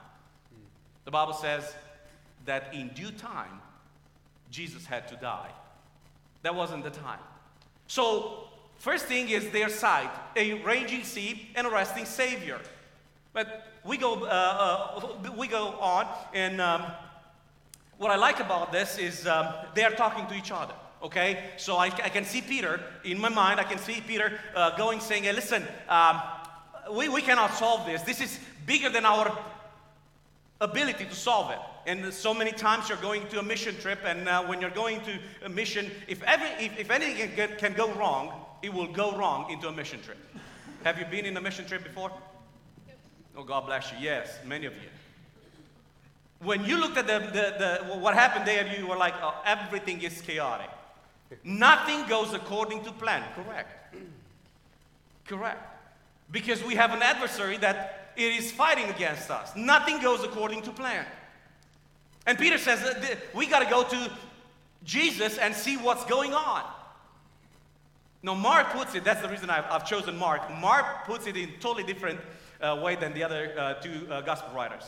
The 1.05 1.11
Bible 1.11 1.35
says 1.35 1.75
that 2.47 2.73
in 2.73 2.89
due 2.89 3.11
time 3.11 3.61
Jesus 4.51 4.87
had 4.87 5.09
to 5.09 5.17
die. 5.17 5.51
That 6.43 6.55
wasn't 6.55 6.85
the 6.85 6.91
time. 6.91 7.19
So, 7.87 8.49
first 8.79 9.07
thing 9.07 9.29
is 9.29 9.51
their 9.51 9.69
sight 9.69 10.11
a 10.37 10.55
raging 10.63 11.05
sea 11.05 11.49
and 11.55 11.67
a 11.67 11.71
resting 11.71 12.05
Savior. 12.05 12.61
But 13.33 13.67
we 13.85 13.97
go, 13.97 14.25
uh, 14.25 15.01
uh, 15.25 15.31
we 15.37 15.49
go 15.49 15.69
on, 15.81 16.07
and 16.35 16.61
um, 16.61 16.85
what 18.03 18.11
I 18.11 18.17
like 18.17 18.41
about 18.41 18.73
this 18.73 18.99
is 18.99 19.29
um, 19.29 19.55
they 19.75 19.85
are 19.85 19.93
talking 19.93 20.27
to 20.27 20.35
each 20.35 20.51
other. 20.51 20.75
Okay, 21.05 21.51
so 21.57 21.77
I, 21.77 21.87
I, 21.87 22.09
can 22.09 22.25
see 22.25 22.41
Peter 22.41 22.81
in 23.05 23.17
my 23.19 23.29
mind. 23.29 23.61
I 23.61 23.63
can 23.63 23.79
see 23.79 24.01
Peter 24.01 24.41
uh, 24.57 24.77
going, 24.77 24.99
saying, 24.99 25.23
"Hey, 25.23 25.33
listen, 25.33 25.63
um, 25.89 26.21
we, 26.91 27.09
we 27.09 27.23
cannot 27.23 27.55
solve 27.55 27.87
this. 27.87 28.03
This 28.03 28.21
is 28.21 28.41
bigger 28.67 28.89
than 28.89 29.05
our 29.07 29.37
ability 30.61 31.05
to 31.05 31.15
solve 31.15 31.53
it. 31.53 31.59
And 31.87 32.13
so 32.13 32.35
many 32.35 32.51
times 32.51 32.89
you're 32.89 32.99
going 32.99 33.27
to 33.29 33.39
a 33.39 33.43
mission 33.43 33.77
trip, 33.77 34.01
and 34.05 34.29
uh, 34.29 34.43
when 34.45 34.61
you're 34.61 34.71
going 34.71 35.01
to 35.03 35.19
a 35.45 35.49
mission, 35.49 35.89
if, 36.09 36.23
every, 36.25 36.49
if, 36.65 36.79
if 36.79 36.91
anything 36.91 37.31
can, 37.37 37.57
can 37.57 37.73
go 37.73 37.93
wrong, 37.95 38.33
it 38.63 38.73
will 38.73 38.93
go 38.93 39.17
wrong 39.17 39.51
into 39.51 39.69
a 39.69 39.73
mission 39.73 40.01
trip. 40.03 40.19
Have 40.83 40.99
you 40.99 41.05
been 41.05 41.25
in 41.25 41.37
a 41.37 41.41
mission 41.41 41.67
trip 41.67 41.85
before? 41.85 42.11
Oh, 43.37 43.45
God 43.45 43.67
bless 43.67 43.93
you. 43.93 43.99
Yes, 44.01 44.39
many 44.45 44.67
of 44.67 44.75
you. 44.75 44.89
When 46.43 46.65
you 46.65 46.77
looked 46.79 46.97
at 46.97 47.07
the, 47.07 47.21
the, 47.21 47.87
the 47.89 47.99
what 47.99 48.15
happened 48.15 48.47
there, 48.47 48.67
you 48.77 48.87
were 48.87 48.97
like, 48.97 49.15
oh, 49.23 49.35
everything 49.45 50.03
is 50.03 50.21
chaotic. 50.21 50.71
Nothing 51.45 52.07
goes 52.09 52.35
according 52.35 52.85
to 52.85 52.93
plan. 52.93 53.23
Correct. 53.35 53.97
Correct. 55.27 55.61
Because 56.31 56.63
we 56.65 56.75
have 56.75 56.93
an 56.93 57.03
adversary 57.03 57.59
that 57.59 58.13
it 58.17 58.35
is 58.35 58.51
fighting 58.51 58.89
against 58.91 59.31
us. 59.31 59.55
Nothing 59.57 60.01
goes 60.01 60.25
according 60.25 60.63
to 60.63 60.73
plan. 60.73 61.07
And 62.27 62.39
Peter 62.39 62.59
says, 62.59 62.81
we 63.35 63.47
got 63.47 63.61
to 63.61 63.71
go 63.71 63.85
to 63.85 64.11
Jesus 64.85 65.39
and 65.39 65.55
see 65.55 65.77
what's 65.77 66.05
going 66.07 66.35
on. 66.35 66.65
Now, 68.23 68.35
Mark 68.35 68.71
puts 68.71 68.95
it, 68.95 69.05
that's 69.05 69.21
the 69.21 69.29
reason 69.29 69.51
I've, 69.51 69.65
I've 69.71 69.87
chosen 69.87 70.17
Mark. 70.17 70.49
Mark 70.61 71.05
puts 71.07 71.27
it 71.27 71.37
in 71.37 71.51
totally 71.61 71.85
different 71.85 72.21
uh, 72.61 72.81
way 72.83 72.95
than 72.95 73.15
the 73.15 73.25
other 73.25 73.53
uh, 73.59 73.75
two 73.75 74.07
uh, 74.11 74.21
gospel 74.21 74.55
writers. 74.55 74.85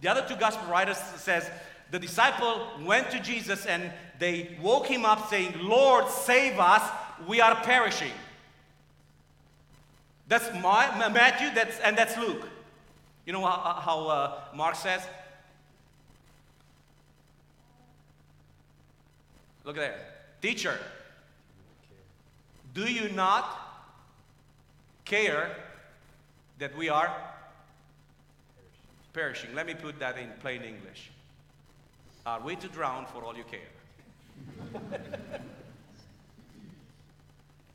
The 0.00 0.08
other 0.08 0.24
two 0.28 0.36
gospel 0.36 0.68
writers 0.70 0.98
says, 1.16 1.50
the 1.90 1.98
disciple 1.98 2.68
went 2.84 3.10
to 3.10 3.20
Jesus 3.20 3.66
and 3.66 3.92
they 4.18 4.56
woke 4.60 4.86
him 4.86 5.04
up 5.04 5.30
saying, 5.30 5.54
Lord, 5.60 6.08
save 6.08 6.58
us, 6.58 6.82
we 7.26 7.40
are 7.40 7.54
perishing. 7.56 8.12
That's 10.28 10.52
my, 10.62 11.08
Matthew, 11.08 11.50
that's, 11.54 11.78
and 11.80 11.96
that's 11.96 12.16
Luke. 12.16 12.48
You 13.24 13.32
know 13.32 13.44
how, 13.44 13.80
how 13.80 14.06
uh, 14.08 14.40
Mark 14.54 14.74
says? 14.74 15.02
Look 19.64 19.76
that. 19.78 20.40
Teacher, 20.42 20.78
do 22.74 22.82
you 22.82 23.08
not 23.10 23.44
care 25.04 25.56
that 26.58 26.76
we 26.76 26.88
are 26.88 27.14
perishing? 29.16 29.54
Let 29.54 29.66
me 29.66 29.74
put 29.74 29.98
that 29.98 30.16
in 30.18 30.28
plain 30.40 30.62
English. 30.62 31.10
Are 32.24 32.40
we 32.40 32.54
to 32.56 32.68
drown 32.68 33.06
for 33.06 33.24
all 33.24 33.36
you 33.36 33.44
care? 33.44 33.72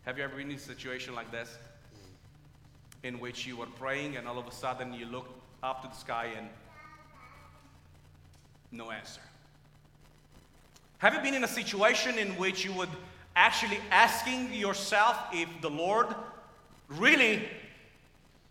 Have 0.05 0.17
you 0.17 0.24
ever 0.24 0.38
been 0.38 0.51
in 0.51 0.55
a 0.55 0.60
situation 0.60 1.15
like 1.15 1.31
this? 1.31 1.57
in 3.03 3.19
which 3.19 3.48
you 3.48 3.57
were 3.57 3.65
praying 3.65 4.17
and 4.17 4.27
all 4.27 4.38
of 4.38 4.48
a 4.48 4.51
sudden 4.51 4.93
you 4.93 5.05
look 5.05 5.27
up 5.63 5.81
to 5.81 5.88
the 5.88 5.95
sky 5.95 6.29
and 6.38 6.48
no 8.71 8.91
answer? 8.91 9.21
Have 11.00 11.15
you 11.15 11.21
been 11.21 11.33
in 11.33 11.43
a 11.43 11.48
situation 11.48 12.19
in 12.19 12.29
which 12.38 12.63
you 12.63 12.74
would 12.74 12.89
actually 13.36 13.79
asking 13.89 14.53
yourself 14.53 15.17
if 15.33 15.50
the 15.62 15.69
Lord 15.69 16.07
really 16.89 17.43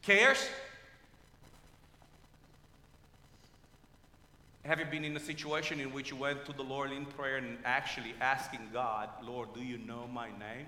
cares? 0.02 0.49
Have 4.64 4.79
you 4.79 4.85
been 4.85 5.05
in 5.05 5.17
a 5.17 5.21
situation 5.21 5.81
in 5.81 5.93
which 5.93 6.11
you 6.11 6.17
went 6.17 6.45
to 6.45 6.52
the 6.52 6.62
Lord 6.62 6.93
in 6.93 7.07
prayer 7.07 7.37
and 7.37 7.57
actually 7.64 8.14
asking 8.21 8.61
God, 8.73 9.09
Lord, 9.23 9.55
do 9.55 9.62
you 9.62 9.79
know 9.79 10.07
my 10.12 10.29
name? 10.29 10.67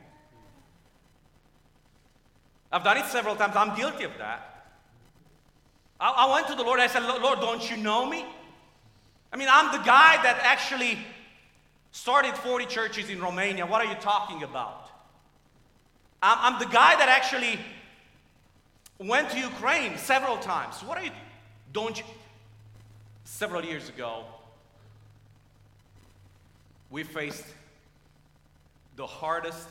I've 2.71 2.85
done 2.85 2.97
it 2.97 3.05
several 3.07 3.37
times. 3.37 3.55
I'm 3.55 3.77
guilty 3.77 4.05
of 4.05 4.13
that. 4.17 4.67
I, 6.01 6.11
I 6.11 6.35
went 6.35 6.47
to 6.49 6.55
the 6.55 6.63
Lord 6.63 6.81
I 6.81 6.87
said, 6.87 7.03
Lord, 7.03 7.41
don't 7.41 7.71
you 7.71 7.77
know 7.77 8.09
me? 8.09 8.25
I 9.31 9.37
mean, 9.37 9.49
I'm 9.51 9.73
the 9.73 9.85
guy 9.85 10.23
that 10.23 10.41
actually 10.43 10.99
started 11.91 12.35
40 12.35 12.65
churches 12.67 13.11
in 13.11 13.21
Romania. 13.21 13.67
What 13.67 13.85
are 13.85 13.91
you 13.91 13.99
talking 14.01 14.43
about? 14.43 14.89
I'm, 16.23 16.55
I'm 16.55 16.59
the 16.59 16.67
guy 16.67 16.97
that 16.97 17.09
actually 17.11 17.59
went 18.99 19.31
to 19.31 19.39
Ukraine 19.39 19.99
several 19.99 20.39
times. 20.39 20.83
What 20.83 20.97
are 20.97 21.05
you, 21.05 21.11
don't 21.73 21.99
you? 21.99 22.05
Several 23.35 23.65
years 23.65 23.89
ago, 23.89 24.25
we 26.91 27.03
faced 27.03 27.47
the 28.95 29.07
hardest, 29.07 29.67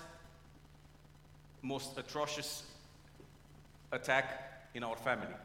most 1.61 1.95
atrocious 1.95 2.63
attack 3.91 4.65
in 4.73 4.83
our 4.83 4.95
family. 4.97 5.35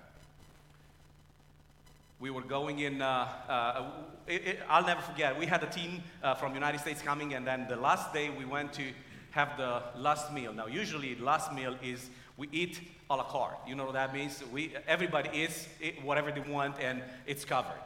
We 2.18 2.30
were 2.30 2.40
going 2.40 2.78
in, 2.78 3.02
uh, 3.02 3.28
uh, 3.48 3.84
it, 4.26 4.46
it, 4.46 4.58
I'll 4.66 4.86
never 4.86 5.02
forget, 5.02 5.38
we 5.38 5.44
had 5.44 5.62
a 5.62 5.68
team 5.68 6.02
uh, 6.22 6.34
from 6.34 6.54
United 6.54 6.80
States 6.80 7.02
coming, 7.02 7.34
and 7.34 7.46
then 7.46 7.66
the 7.68 7.76
last 7.76 8.14
day 8.14 8.30
we 8.30 8.46
went 8.46 8.72
to 8.72 8.92
have 9.32 9.58
the 9.58 9.82
last 9.94 10.32
meal. 10.32 10.54
Now, 10.54 10.66
usually, 10.66 11.16
last 11.16 11.52
meal 11.52 11.76
is 11.82 12.08
we 12.38 12.48
eat 12.50 12.80
a 13.10 13.14
la 13.14 13.24
carte. 13.24 13.58
You 13.68 13.74
know 13.74 13.84
what 13.84 13.92
that 13.92 14.14
means? 14.14 14.42
We, 14.50 14.72
everybody 14.88 15.28
eats 15.34 15.68
whatever 16.02 16.32
they 16.32 16.40
want, 16.40 16.80
and 16.80 17.02
it's 17.26 17.44
covered. 17.44 17.82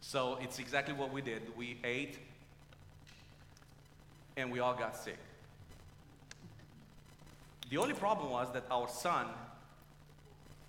So, 0.00 0.38
it's 0.40 0.58
exactly 0.58 0.94
what 0.94 1.12
we 1.12 1.20
did. 1.20 1.42
We 1.56 1.78
ate, 1.84 2.18
and 4.36 4.50
we 4.50 4.60
all 4.60 4.74
got 4.74 4.96
sick. 4.96 5.18
The 7.70 7.76
only 7.76 7.94
problem 7.94 8.30
was 8.30 8.50
that 8.52 8.64
our 8.70 8.88
son 8.88 9.26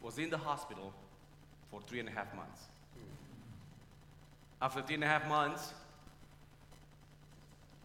was 0.02 0.18
in 0.18 0.30
the 0.30 0.38
hospital 0.38 0.94
for 1.72 1.82
three 1.82 2.00
and 2.00 2.10
a 2.10 2.12
half 2.12 2.34
months. 2.36 2.62
After 4.62 4.82
three 4.82 4.96
and 4.96 5.04
a 5.04 5.08
half 5.08 5.28
months, 5.28 5.74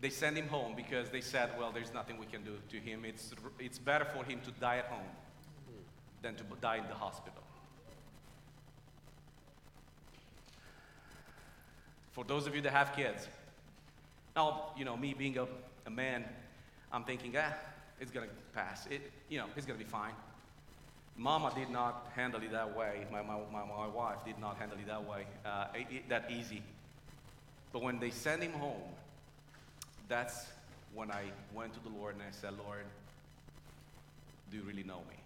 they 0.01 0.11
sent 0.11 0.37
him 0.37 0.49
home 0.49 0.75
because 0.77 1.11
they 1.11 1.21
said, 1.21 1.51
well, 1.59 1.71
there's 1.73 1.95
nothing 1.95 2.19
we 2.19 2.27
can 2.27 2.43
do 2.43 2.59
to 2.71 2.77
him. 2.79 3.05
It's, 3.05 3.33
it's 3.59 3.79
better 3.79 4.05
for 4.05 4.25
him 4.25 4.41
to 4.45 4.51
die 4.53 4.79
at 4.79 4.87
home 4.87 5.07
than 6.23 6.35
to 6.37 6.45
die 6.61 6.77
in 6.77 6.89
the 6.89 6.95
hospital. 6.95 7.43
For 12.15 12.23
those 12.23 12.47
of 12.47 12.55
you 12.55 12.61
that 12.63 12.73
have 12.73 12.95
kids, 12.95 13.27
now, 14.37 14.71
you 14.77 14.85
know, 14.85 14.97
me 14.97 15.15
being 15.15 15.37
a, 15.37 15.47
a 15.87 15.91
man, 15.91 16.25
I'm 16.93 17.03
thinking, 17.03 17.35
ah, 17.37 17.53
it's 18.01 18.13
gonna 18.13 18.29
pass. 18.55 18.87
It, 18.87 19.11
you 19.29 19.39
know, 19.39 19.47
it's 19.57 19.67
gonna 19.67 19.79
be 19.79 19.85
fine. 19.85 20.15
Mama 21.17 21.53
did 21.57 21.71
not 21.71 22.09
handle 22.15 22.41
it 22.41 22.53
that 22.53 22.77
way. 22.77 23.07
My, 23.11 23.23
my, 23.23 23.39
my, 23.53 23.65
my 23.65 23.89
wife 23.89 24.25
did 24.25 24.39
not 24.39 24.59
handle 24.59 24.79
it 24.79 24.87
that 24.87 25.05
way, 25.05 25.27
uh, 25.45 25.67
it, 25.75 26.09
that 26.09 26.31
easy. 26.31 26.63
But 27.73 27.83
when 27.83 27.99
they 27.99 28.11
sent 28.11 28.43
him 28.43 28.53
home, 28.53 28.83
that's 30.09 30.47
when 30.95 31.11
I 31.11 31.25
went 31.53 31.75
to 31.75 31.81
the 31.81 31.89
Lord 31.89 32.15
and 32.15 32.23
I 32.23 32.31
said, 32.31 32.53
Lord, 32.65 32.85
do 34.53 34.57
you 34.59 34.63
really 34.63 34.85
know 34.85 35.01
me? 35.09 35.17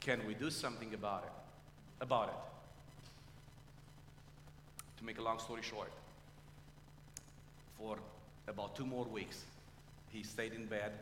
Can 0.00 0.26
we 0.26 0.34
do 0.34 0.50
something 0.50 0.92
about 0.92 1.22
it? 1.24 2.02
About 2.02 2.28
it. 2.28 2.53
To 5.04 5.06
make 5.06 5.18
a 5.18 5.22
long 5.22 5.38
story 5.38 5.60
short, 5.60 5.92
for 7.76 7.98
about 8.48 8.74
two 8.74 8.86
more 8.86 9.04
weeks, 9.04 9.44
he 10.08 10.22
stayed 10.22 10.54
in 10.54 10.64
bed, 10.64 10.92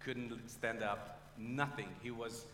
couldn't 0.00 0.32
stand 0.48 0.82
up, 0.82 1.20
nothing. 1.36 1.88
He 2.02 2.10
was 2.10 2.46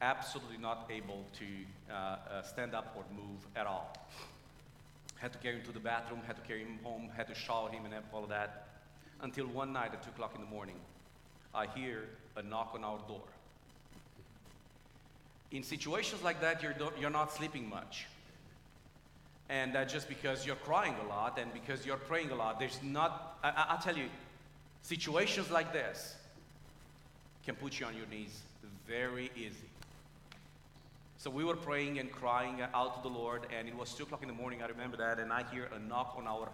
absolutely 0.00 0.58
not 0.58 0.90
able 0.90 1.24
to 1.38 1.44
uh, 1.88 1.94
uh, 1.94 2.42
stand 2.42 2.74
up 2.74 2.92
or 2.96 3.04
move 3.14 3.38
at 3.54 3.68
all. 3.68 3.96
Had 5.18 5.32
to 5.32 5.38
carry 5.38 5.58
him 5.58 5.62
to 5.62 5.70
the 5.70 5.78
bathroom, 5.78 6.22
had 6.26 6.34
to 6.34 6.42
carry 6.42 6.62
him 6.62 6.80
home, 6.82 7.08
had 7.16 7.28
to 7.28 7.36
shower 7.36 7.70
him 7.70 7.84
and 7.84 7.94
all 8.12 8.24
of 8.24 8.30
that. 8.30 8.66
Until 9.20 9.46
one 9.46 9.72
night 9.72 9.92
at 9.92 10.02
2 10.02 10.10
o'clock 10.10 10.32
in 10.34 10.40
the 10.40 10.50
morning, 10.50 10.80
I 11.54 11.66
hear 11.66 12.08
a 12.34 12.42
knock 12.42 12.72
on 12.74 12.82
our 12.82 12.98
door. 13.06 13.22
In 15.52 15.62
situations 15.62 16.20
like 16.24 16.40
that, 16.40 16.64
you're, 16.64 16.74
you're 16.98 17.10
not 17.10 17.32
sleeping 17.32 17.68
much. 17.68 18.06
And 19.48 19.76
uh, 19.76 19.84
just 19.84 20.08
because 20.08 20.46
you're 20.46 20.56
crying 20.56 20.94
a 21.04 21.08
lot 21.08 21.38
and 21.38 21.52
because 21.52 21.84
you're 21.84 21.96
praying 21.96 22.30
a 22.30 22.34
lot, 22.34 22.58
there's 22.58 22.78
not, 22.82 23.38
I, 23.42 23.66
I'll 23.70 23.82
tell 23.82 23.96
you, 23.96 24.06
situations 24.82 25.50
like 25.50 25.72
this 25.72 26.16
can 27.44 27.54
put 27.56 27.78
you 27.78 27.86
on 27.86 27.96
your 27.96 28.06
knees 28.06 28.40
very 28.86 29.30
easy. 29.36 29.68
So 31.18 31.30
we 31.30 31.44
were 31.44 31.56
praying 31.56 31.98
and 31.98 32.10
crying 32.10 32.60
out 32.74 32.96
to 32.96 33.08
the 33.08 33.14
Lord, 33.14 33.46
and 33.56 33.68
it 33.68 33.76
was 33.76 33.94
2 33.94 34.02
o'clock 34.02 34.22
in 34.22 34.28
the 34.28 34.34
morning, 34.34 34.62
I 34.62 34.66
remember 34.66 34.96
that, 34.96 35.20
and 35.20 35.32
I 35.32 35.44
hear 35.52 35.68
a 35.74 35.78
knock 35.78 36.14
on 36.18 36.26
our 36.26 36.48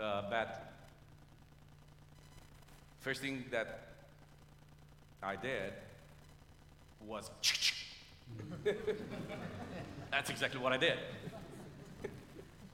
uh, 0.00 0.28
bedroom. 0.28 0.58
First 3.00 3.20
thing 3.20 3.44
that 3.52 3.94
I 5.22 5.36
did 5.36 5.72
was. 7.06 7.30
That's 10.10 10.30
exactly 10.30 10.60
what 10.60 10.72
I 10.72 10.78
did. 10.78 10.98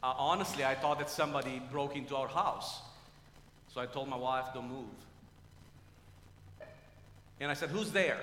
Uh, 0.05 0.13
honestly, 0.19 0.67
I 0.67 0.75
thought 0.75 0.99
that 0.99 1.09
somebody 1.09 1.63
broke 1.73 1.97
into 1.97 2.15
our 2.15 2.29
house. 2.29 2.83
So 3.73 3.81
I 3.81 3.87
told 3.87 4.07
my 4.07 4.19
wife, 4.19 4.45
don't 4.53 4.69
move. 4.69 4.85
And 7.41 7.51
I 7.51 7.55
said, 7.55 7.71
Who's 7.71 7.91
there? 7.91 8.21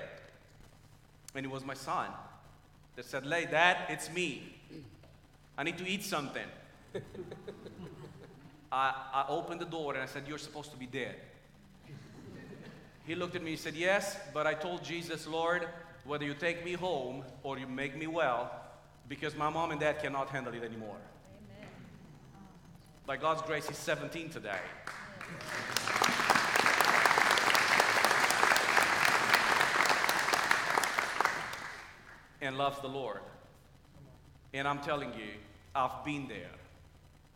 And 1.34 1.44
it 1.44 1.50
was 1.52 1.66
my 1.66 1.74
son 1.74 2.06
that 2.96 3.06
said, 3.06 3.26
Lay, 3.26 3.46
Dad, 3.46 3.78
it's 3.90 4.14
me. 4.14 4.54
I 5.58 5.64
need 5.64 5.80
to 5.80 5.88
eat 5.88 6.04
something. 6.04 6.46
I, 8.72 8.94
I 9.12 9.26
opened 9.28 9.60
the 9.60 9.66
door 9.66 9.96
and 9.96 10.04
I 10.04 10.06
said, 10.06 10.26
You're 10.28 10.38
supposed 10.38 10.70
to 10.70 10.78
be 10.78 10.86
dead. 10.86 11.16
He 13.08 13.16
looked 13.16 13.36
at 13.36 13.42
me 13.42 13.54
and 13.54 13.60
said, 13.60 13.74
Yes, 13.74 14.18
but 14.36 14.46
I 14.46 14.54
told 14.54 14.84
Jesus, 14.84 15.26
Lord, 15.26 15.68
whether 16.06 16.26
you 16.26 16.36
take 16.36 16.64
me 16.64 16.74
home 16.74 17.24
or 17.42 17.58
you 17.58 17.66
make 17.66 17.98
me 17.98 18.06
well, 18.06 18.52
because 19.10 19.36
my 19.36 19.50
mom 19.50 19.72
and 19.72 19.80
dad 19.80 20.00
cannot 20.00 20.30
handle 20.30 20.54
it 20.54 20.64
anymore. 20.64 20.98
By 23.06 23.18
God's 23.18 23.42
grace, 23.42 23.68
he's 23.68 23.78
17 23.78 24.30
today. 24.30 24.60
and 32.42 32.58
loves 32.58 32.82
the 32.82 32.88
Lord. 32.88 33.20
And 34.54 34.68
I'm 34.68 34.80
telling 34.80 35.14
you, 35.14 35.30
I've 35.76 36.04
been 36.04 36.28
there. 36.28 36.50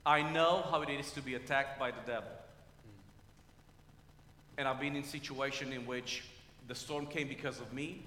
I 0.05 0.21
know 0.21 0.65
how 0.69 0.81
it 0.81 0.89
is 0.89 1.11
to 1.11 1.21
be 1.21 1.35
attacked 1.35 1.79
by 1.79 1.91
the 1.91 2.01
devil. 2.05 2.29
And 4.57 4.67
I've 4.67 4.79
been 4.79 4.95
in 4.95 5.03
situations 5.03 5.73
in 5.73 5.85
which 5.85 6.23
the 6.67 6.75
storm 6.75 7.05
came 7.05 7.27
because 7.27 7.59
of 7.59 7.71
me, 7.73 8.03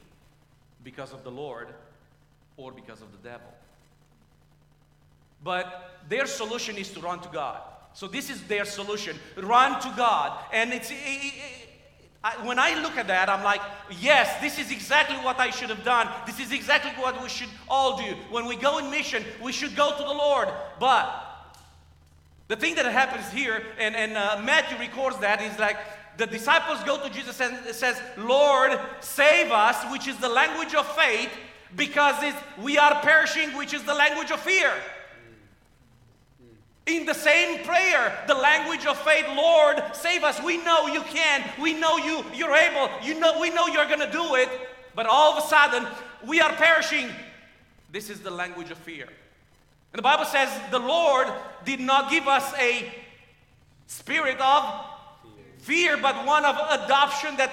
because 0.82 1.12
of 1.12 1.24
the 1.24 1.30
Lord, 1.30 1.68
or 2.56 2.72
because 2.72 3.00
of 3.00 3.10
the 3.12 3.28
devil. 3.28 3.52
But 5.42 6.00
their 6.08 6.26
solution 6.26 6.76
is 6.76 6.90
to 6.92 7.00
run 7.00 7.20
to 7.20 7.28
God. 7.28 7.60
So 7.92 8.06
this 8.06 8.30
is 8.30 8.42
their 8.44 8.64
solution. 8.64 9.16
Run 9.36 9.80
to 9.80 9.92
God. 9.96 10.38
And 10.52 10.72
it's 10.72 10.90
it, 10.90 10.94
it, 10.94 11.34
I, 12.22 12.34
when 12.46 12.58
I 12.58 12.80
look 12.82 12.96
at 12.96 13.06
that, 13.08 13.28
I'm 13.28 13.44
like, 13.44 13.60
yes, 14.00 14.40
this 14.40 14.58
is 14.58 14.72
exactly 14.72 15.16
what 15.16 15.38
I 15.38 15.50
should 15.50 15.70
have 15.70 15.84
done. 15.84 16.08
This 16.26 16.40
is 16.40 16.52
exactly 16.52 16.90
what 17.02 17.20
we 17.22 17.28
should 17.28 17.48
all 17.68 17.96
do. 17.96 18.14
When 18.30 18.46
we 18.46 18.56
go 18.56 18.78
in 18.78 18.90
mission, 18.90 19.24
we 19.42 19.52
should 19.52 19.76
go 19.76 19.96
to 19.96 20.02
the 20.02 20.12
Lord. 20.12 20.48
But 20.80 21.24
the 22.48 22.56
thing 22.56 22.74
that 22.74 22.86
happens 22.86 23.30
here, 23.30 23.62
and, 23.78 23.94
and 23.94 24.16
uh, 24.16 24.40
Matthew 24.44 24.78
records 24.78 25.18
that, 25.18 25.40
is 25.42 25.56
like 25.58 25.76
the 26.16 26.26
disciples 26.26 26.82
go 26.84 27.00
to 27.00 27.12
Jesus 27.12 27.40
and 27.40 27.56
says, 27.74 28.00
Lord, 28.16 28.78
save 29.00 29.52
us, 29.52 29.76
which 29.92 30.08
is 30.08 30.16
the 30.16 30.28
language 30.28 30.74
of 30.74 30.86
faith, 30.96 31.30
because 31.76 32.16
we 32.60 32.78
are 32.78 33.00
perishing, 33.02 33.56
which 33.56 33.74
is 33.74 33.84
the 33.84 33.94
language 33.94 34.32
of 34.32 34.40
fear. 34.40 34.72
In 36.88 37.04
the 37.04 37.12
same 37.12 37.64
prayer, 37.66 38.18
the 38.26 38.34
language 38.34 38.86
of 38.86 38.96
faith, 39.00 39.26
Lord, 39.36 39.76
save 39.92 40.24
us. 40.24 40.42
We 40.42 40.56
know 40.56 40.86
you 40.86 41.02
can. 41.02 41.44
We 41.60 41.74
know 41.74 41.98
you, 41.98 42.24
you're 42.34 42.54
able. 42.54 42.88
You 43.02 43.20
know, 43.20 43.38
we 43.38 43.50
know 43.50 43.66
you're 43.66 43.84
to 43.84 44.10
do 44.10 44.36
it. 44.36 44.48
But 44.94 45.04
all 45.04 45.36
of 45.36 45.44
a 45.44 45.46
sudden, 45.46 45.86
we 46.26 46.40
are 46.40 46.50
perishing. 46.54 47.10
This 47.92 48.08
is 48.08 48.20
the 48.20 48.30
language 48.30 48.70
of 48.70 48.78
fear. 48.78 49.04
And 49.04 49.98
the 49.98 50.02
Bible 50.02 50.24
says 50.24 50.48
the 50.70 50.78
Lord 50.78 51.28
did 51.66 51.78
not 51.78 52.10
give 52.10 52.26
us 52.26 52.54
a 52.58 52.90
spirit 53.86 54.40
of 54.40 54.82
fear, 55.58 55.98
but 55.98 56.24
one 56.26 56.46
of 56.46 56.56
adoption 56.84 57.36
that 57.36 57.50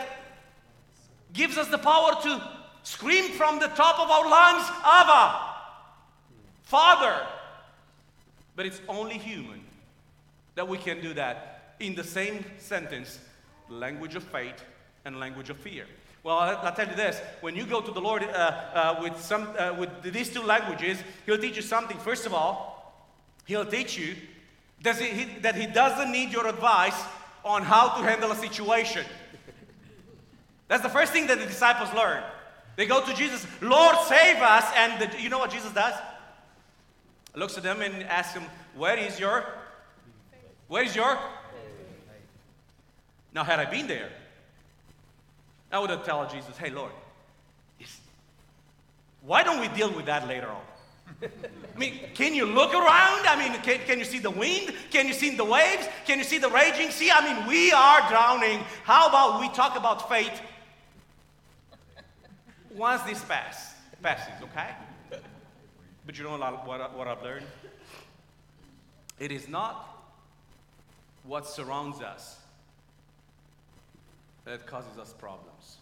gives 1.33 1.57
us 1.57 1.67
the 1.67 1.77
power 1.77 2.13
to 2.23 2.41
scream 2.83 3.31
from 3.33 3.59
the 3.59 3.67
top 3.67 3.99
of 3.99 4.09
our 4.09 4.29
lungs, 4.29 4.65
Abba, 4.85 5.55
Father. 6.63 7.27
But 8.55 8.65
it's 8.65 8.81
only 8.87 9.17
human 9.17 9.61
that 10.55 10.67
we 10.67 10.77
can 10.77 11.01
do 11.01 11.13
that 11.13 11.75
in 11.79 11.95
the 11.95 12.03
same 12.03 12.43
sentence 12.57 13.19
language 13.69 14.15
of 14.15 14.23
faith 14.23 14.63
and 15.03 15.19
language 15.19 15.49
of 15.49 15.57
fear. 15.57 15.85
Well, 16.23 16.39
I'll, 16.39 16.73
tell 16.73 16.87
you 16.87 16.95
this: 16.95 17.19
when 17.41 17.55
you 17.55 17.65
go 17.65 17.81
to 17.81 17.91
the 17.91 18.01
Lord 18.01 18.23
uh, 18.23 18.27
uh, 18.27 18.99
with 19.01 19.21
some 19.21 19.49
uh, 19.59 19.75
with 19.77 19.89
these 20.01 20.33
two 20.33 20.41
languages, 20.41 20.97
He'll 21.25 21.37
teach 21.37 21.55
you 21.55 21.61
something. 21.61 21.97
First 21.97 22.25
of 22.25 22.33
all, 22.33 23.11
He'll 23.45 23.65
teach 23.65 23.97
you 23.97 24.15
that 24.81 24.97
he, 24.97 25.25
that 25.41 25.55
He 25.55 25.67
doesn't 25.67 26.11
need 26.11 26.31
your 26.31 26.47
advice 26.47 26.99
on 27.43 27.61
how 27.61 27.89
to 27.89 28.03
handle 28.03 28.31
a 28.31 28.35
situation. 28.35 29.05
That's 30.67 30.81
the 30.81 30.89
first 30.89 31.13
thing 31.13 31.27
that 31.27 31.37
the 31.37 31.45
disciples 31.45 31.93
learn. 31.93 32.23
They 32.75 32.87
go 32.87 33.05
to 33.05 33.13
Jesus, 33.13 33.45
Lord, 33.61 33.95
save 34.07 34.37
us, 34.37 34.65
and 34.75 34.99
the, 34.99 35.21
you 35.21 35.29
know 35.29 35.37
what 35.37 35.51
Jesus 35.51 35.71
does? 35.71 35.93
Looks 37.37 37.57
at 37.57 37.63
them 37.63 37.81
and 37.81 38.03
asks 38.03 38.33
them, 38.33 38.43
Where 38.75 38.97
is 38.97 39.19
your? 39.19 39.45
Where 40.67 40.83
is 40.83 40.95
your? 40.95 41.17
Now, 43.33 43.43
had 43.43 43.59
I 43.59 43.65
been 43.65 43.87
there, 43.87 44.09
I 45.71 45.79
would 45.79 45.89
have 45.89 46.05
told 46.05 46.29
Jesus, 46.29 46.57
Hey, 46.57 46.69
Lord, 46.69 46.91
why 49.21 49.43
don't 49.43 49.59
we 49.59 49.67
deal 49.69 49.91
with 49.91 50.05
that 50.05 50.27
later 50.27 50.47
on? 50.47 50.61
I 51.21 51.77
mean, 51.77 51.99
can 52.13 52.33
you 52.33 52.45
look 52.45 52.73
around? 52.73 53.27
I 53.27 53.35
mean, 53.37 53.59
can, 53.61 53.79
can 53.85 53.99
you 53.99 54.05
see 54.05 54.19
the 54.19 54.31
wind? 54.31 54.73
Can 54.91 55.07
you 55.07 55.13
see 55.13 55.35
the 55.35 55.43
waves? 55.43 55.87
Can 56.05 56.17
you 56.17 56.23
see 56.23 56.37
the 56.37 56.49
raging 56.49 56.89
sea? 56.89 57.11
I 57.11 57.33
mean, 57.33 57.47
we 57.47 57.71
are 57.71 58.07
drowning. 58.09 58.59
How 58.83 59.09
about 59.09 59.41
we 59.41 59.49
talk 59.49 59.77
about 59.77 60.07
faith 60.09 60.41
once 62.75 63.01
this 63.03 63.23
pass, 63.23 63.73
passes, 64.01 64.41
okay? 64.43 64.69
But 66.05 66.17
you 66.17 66.23
know 66.23 66.37
what, 66.37 66.95
what 66.95 67.07
I've 67.07 67.23
learned? 67.23 67.45
It 69.19 69.31
is 69.31 69.47
not 69.47 69.87
what 71.23 71.47
surrounds 71.47 72.01
us 72.01 72.37
that 74.45 74.67
causes 74.67 74.97
us 74.99 75.13
problems. 75.13 75.77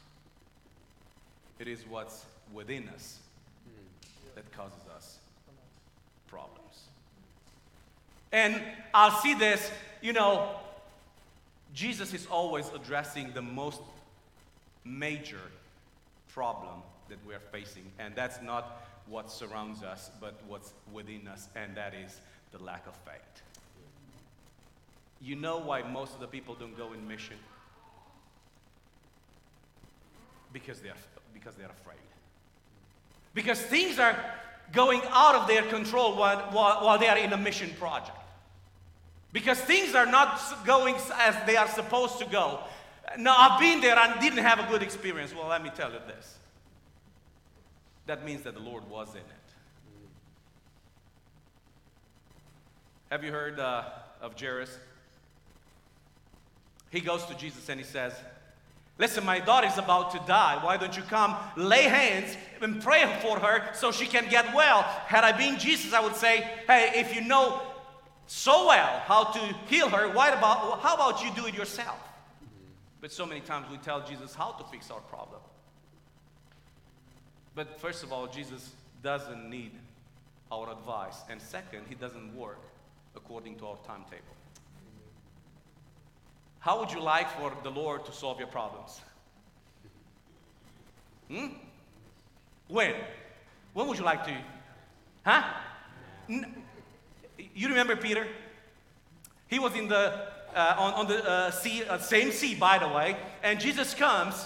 It 1.60 1.68
is 1.68 1.86
what's 1.88 2.26
within 2.54 2.88
us 2.90 3.20
hmm. 3.66 4.36
that 4.36 4.50
causes 4.54 4.82
us 4.96 5.18
problems. 6.28 6.88
Hmm. 8.32 8.38
And 8.38 8.62
I'll 8.94 9.20
see 9.22 9.34
this, 9.34 9.70
you 10.02 10.14
know, 10.14 10.56
Jesus 11.74 12.14
is 12.14 12.26
always 12.28 12.70
addressing 12.74 13.34
the 13.34 13.42
most 13.42 13.82
major 14.86 15.42
problem 16.34 16.82
that 17.10 17.18
we 17.28 17.34
are 17.34 17.42
facing, 17.52 17.84
and 18.00 18.16
that's 18.16 18.42
not 18.42 18.84
what 19.08 19.32
surrounds 19.32 19.84
us, 19.84 20.12
but 20.20 20.39
what's 20.48 20.74
within 20.92 21.28
us, 21.28 21.48
and 21.56 21.76
that 21.76 21.94
is 21.94 22.20
the 22.52 22.63
lack 22.63 22.86
of 22.88 22.96
faith. 22.98 23.44
You 25.22 25.36
know 25.36 25.58
why 25.58 25.82
most 25.82 26.13
of 26.13 26.20
the 26.20 26.28
people 26.28 26.56
don't 26.56 26.78
go 26.78 26.94
in 26.94 27.08
mission? 27.08 27.38
Because 30.52 30.80
they're, 30.80 30.94
because 31.34 31.56
they're 31.56 31.72
afraid. 31.82 31.98
Because 33.34 33.60
things 33.62 34.00
are 34.00 34.18
going 34.72 35.02
out 35.10 35.36
of 35.36 35.48
their 35.48 35.63
control 35.63 36.16
while, 36.16 36.39
while, 36.52 36.86
while 36.86 37.00
they 37.00 37.08
are 37.08 37.18
in 37.18 37.34
a 37.34 37.38
mission 37.38 37.72
project. 37.80 38.18
Because 39.32 39.60
things 39.60 39.96
are 39.96 40.06
not 40.06 40.39
going 40.66 40.96
as 41.16 41.36
they 41.48 41.56
are 41.56 41.68
supposed 41.68 42.20
to 42.20 42.26
go. 42.26 42.60
Now, 43.18 43.36
I've 43.38 43.60
been 43.60 43.82
there 43.82 43.98
and 43.98 44.20
didn't 44.22 44.44
have 44.44 44.60
a 44.60 44.70
good 44.70 44.84
experience. 44.84 45.34
Well, 45.34 45.48
let 45.48 45.63
me 45.63 45.72
tell 45.76 45.92
you 45.92 46.00
this 46.08 46.38
that 48.06 48.26
means 48.26 48.44
that 48.44 48.54
the 48.54 48.60
Lord 48.60 48.89
was 48.89 49.10
in 49.12 49.22
it. 49.22 49.54
Have 53.10 53.24
you 53.24 53.32
heard 53.32 53.60
uh, 53.60 53.84
of 54.22 54.39
Jairus? 54.39 54.78
He 56.89 57.00
goes 57.00 57.26
to 57.26 57.36
Jesus 57.36 57.70
and 57.70 57.80
he 57.80 57.86
says, 57.86 58.13
Listen, 59.00 59.26
my 59.26 59.39
daughter 59.39 59.68
is 59.68 59.78
about 59.78 60.12
to 60.12 60.22
die. 60.28 60.63
Why 60.63 60.78
don't 60.78 60.96
you 60.96 61.02
come 61.04 61.36
lay 61.58 61.84
hands 61.84 62.38
and 62.62 62.82
pray 62.82 63.04
for 63.22 63.39
her 63.39 63.74
so 63.74 63.92
she 63.92 64.06
can 64.06 64.30
get 64.30 64.54
well? 64.54 64.84
Had 64.84 65.24
I 65.24 65.32
been 65.32 65.58
Jesus, 65.58 65.94
I 65.94 66.00
would 66.00 66.16
say, 66.16 66.48
hey, 66.68 66.92
if 66.96 67.16
you 67.16 67.22
know 67.22 67.62
so 68.28 68.68
well 68.68 69.00
how 69.06 69.24
to 69.26 69.39
heal 69.68 69.89
her, 69.89 70.13
why 70.13 70.30
about, 70.30 70.80
how 70.82 70.94
about 70.94 71.24
you 71.24 71.32
do 71.36 71.48
it 71.48 71.56
yourself? 71.56 71.98
But 73.02 73.12
so 73.12 73.26
many 73.26 73.42
times 73.42 73.66
we 73.72 73.78
tell 73.78 74.06
Jesus 74.06 74.36
how 74.36 74.52
to 74.52 74.63
fix 74.66 74.92
our 74.92 75.02
problem. 75.02 75.42
But 77.56 77.80
first 77.80 78.04
of 78.04 78.12
all, 78.12 78.28
Jesus 78.28 78.72
doesn't 79.02 79.50
need 79.50 79.72
our 80.52 80.72
advice. 80.72 81.18
And 81.30 81.42
second, 81.42 81.86
he 81.89 81.96
doesn't 81.96 82.36
work 82.36 82.62
according 83.16 83.58
to 83.58 83.68
our 83.68 83.78
timetable. 83.86 84.36
How 86.60 86.80
would 86.80 86.92
you 86.92 87.02
like 87.02 87.30
for 87.38 87.52
the 87.63 87.70
Lord 87.70 88.06
to 88.06 88.12
solve 88.12 88.39
your 88.39 88.48
problems? 88.48 89.02
Hmm? 91.30 91.48
When? 92.68 92.96
When 93.74 93.88
would 93.88 93.98
you 93.98 94.06
like 94.06 94.26
to? 94.26 94.38
Huh? 95.26 95.44
You 96.28 97.68
remember 97.68 97.96
Peter? 97.96 98.28
He 99.48 99.60
was 99.60 99.76
in 99.76 99.88
the 99.88 100.34
uh, 100.56 100.76
on, 100.78 100.94
on 100.94 101.08
the 101.08 101.28
uh, 101.28 101.52
sea, 101.52 101.84
uh, 101.84 101.98
same 101.98 102.32
sea, 102.32 102.56
by 102.56 102.78
the 102.78 102.88
way, 102.88 103.18
and 103.42 103.60
Jesus 103.60 103.94
comes, 103.94 104.46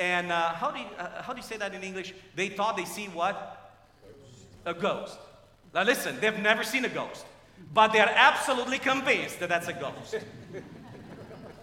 and 0.00 0.32
uh, 0.32 0.54
how 0.54 0.70
do 0.70 0.78
you, 0.78 0.86
uh, 0.98 1.22
how 1.22 1.34
do 1.34 1.40
you 1.40 1.46
say 1.46 1.58
that 1.58 1.74
in 1.74 1.82
English? 1.82 2.14
They 2.34 2.48
thought 2.48 2.74
they 2.74 2.86
see 2.86 3.06
what? 3.08 3.76
A 4.64 4.72
ghost. 4.72 5.18
Now 5.74 5.82
listen, 5.82 6.18
they've 6.20 6.38
never 6.38 6.64
seen 6.64 6.86
a 6.86 6.88
ghost, 6.88 7.26
but 7.74 7.92
they're 7.92 8.12
absolutely 8.16 8.78
convinced 8.78 9.40
that 9.40 9.50
that's 9.50 9.68
a 9.68 9.74
ghost. 9.74 10.16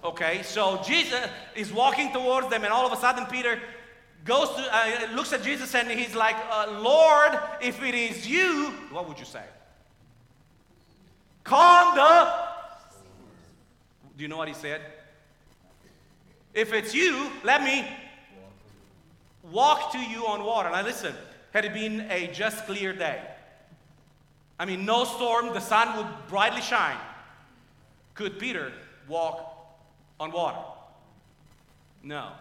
Okay, 0.04 0.41
so 0.43 0.82
Jesus 0.86 1.28
is 1.56 1.73
walking 1.73 2.13
towards 2.13 2.47
them, 2.50 2.63
and 2.63 2.71
all 2.71 2.86
of 2.86 2.93
a 2.93 3.02
sudden 3.02 3.26
Peter 3.26 3.60
goes 4.23 4.47
to, 4.50 4.63
uh, 4.71 5.08
looks 5.13 5.34
at 5.34 5.41
Jesus, 5.43 5.73
and 5.73 5.89
he's 5.89 6.15
like, 6.15 6.36
uh, 6.50 6.80
"Lord, 6.80 7.38
if 7.62 7.84
it 7.84 7.95
is 7.95 8.26
you, 8.26 8.71
what 8.91 9.08
would 9.08 9.19
you 9.19 9.26
say? 9.26 9.43
Calm 11.43 11.95
the." 11.95 12.32
Do 14.15 14.21
you 14.21 14.30
know 14.30 14.38
what 14.38 14.47
he 14.47 14.54
said? 14.54 14.82
If 16.54 16.71
it's 16.73 16.93
you, 16.93 17.32
let 17.43 17.63
me 17.63 17.86
walk 19.51 19.91
to 19.93 19.99
you 19.99 20.27
on 20.27 20.43
water. 20.43 20.69
Now 20.69 20.83
listen, 20.83 21.13
had 21.53 21.65
it 21.65 21.73
been 21.73 22.01
a 22.10 22.27
just 22.27 22.65
clear 22.65 22.93
day, 22.93 23.21
I 24.60 24.65
mean, 24.65 24.86
no 24.86 25.03
storm, 25.03 25.53
the 25.53 25.60
sun 25.60 25.95
would 25.97 26.07
brightly 26.27 26.62
shine. 26.62 26.97
Could 28.15 28.39
Peter 28.39 28.73
walk 29.07 29.55
on 30.19 30.31
water? 30.31 30.57
No. 32.03 32.31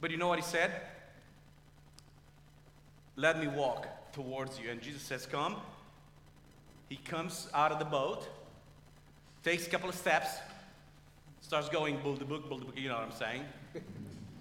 But 0.00 0.10
you 0.10 0.16
know 0.16 0.28
what 0.28 0.38
he 0.38 0.44
said? 0.44 0.70
Let 3.16 3.38
me 3.38 3.46
walk 3.46 4.12
towards 4.12 4.58
you. 4.58 4.70
And 4.70 4.80
Jesus 4.80 5.02
says, 5.02 5.26
Come. 5.26 5.56
He 6.88 6.96
comes 6.96 7.48
out 7.54 7.72
of 7.72 7.78
the 7.78 7.84
boat, 7.84 8.28
takes 9.42 9.66
a 9.66 9.70
couple 9.70 9.88
of 9.88 9.94
steps, 9.94 10.28
starts 11.40 11.68
going 11.68 11.98
bull 11.98 12.14
the 12.14 12.24
book, 12.24 12.48
bull 12.48 12.58
the 12.58 12.66
book, 12.66 12.78
you 12.78 12.88
know 12.88 12.94
what 12.94 13.04
I'm 13.04 13.12
saying? 13.12 13.44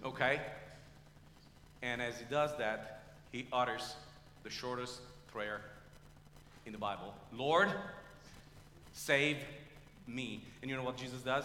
Okay? 0.05 0.41
And 1.83 2.01
as 2.01 2.17
he 2.17 2.25
does 2.29 2.57
that, 2.57 3.03
he 3.31 3.45
utters 3.51 3.95
the 4.43 4.49
shortest 4.49 5.01
prayer 5.31 5.59
in 6.65 6.71
the 6.71 6.77
Bible 6.77 7.13
Lord, 7.33 7.69
save 8.93 9.37
me. 10.07 10.41
And 10.61 10.71
you 10.71 10.77
know 10.77 10.83
what 10.83 10.97
Jesus 10.97 11.21
does? 11.21 11.43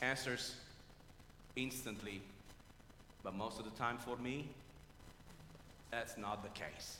Answers 0.00 0.56
instantly. 1.56 2.22
But 3.22 3.34
most 3.34 3.58
of 3.58 3.64
the 3.64 3.70
time 3.72 3.98
for 3.98 4.16
me, 4.16 4.48
that's 5.90 6.16
not 6.16 6.42
the 6.42 6.48
case. 6.60 6.96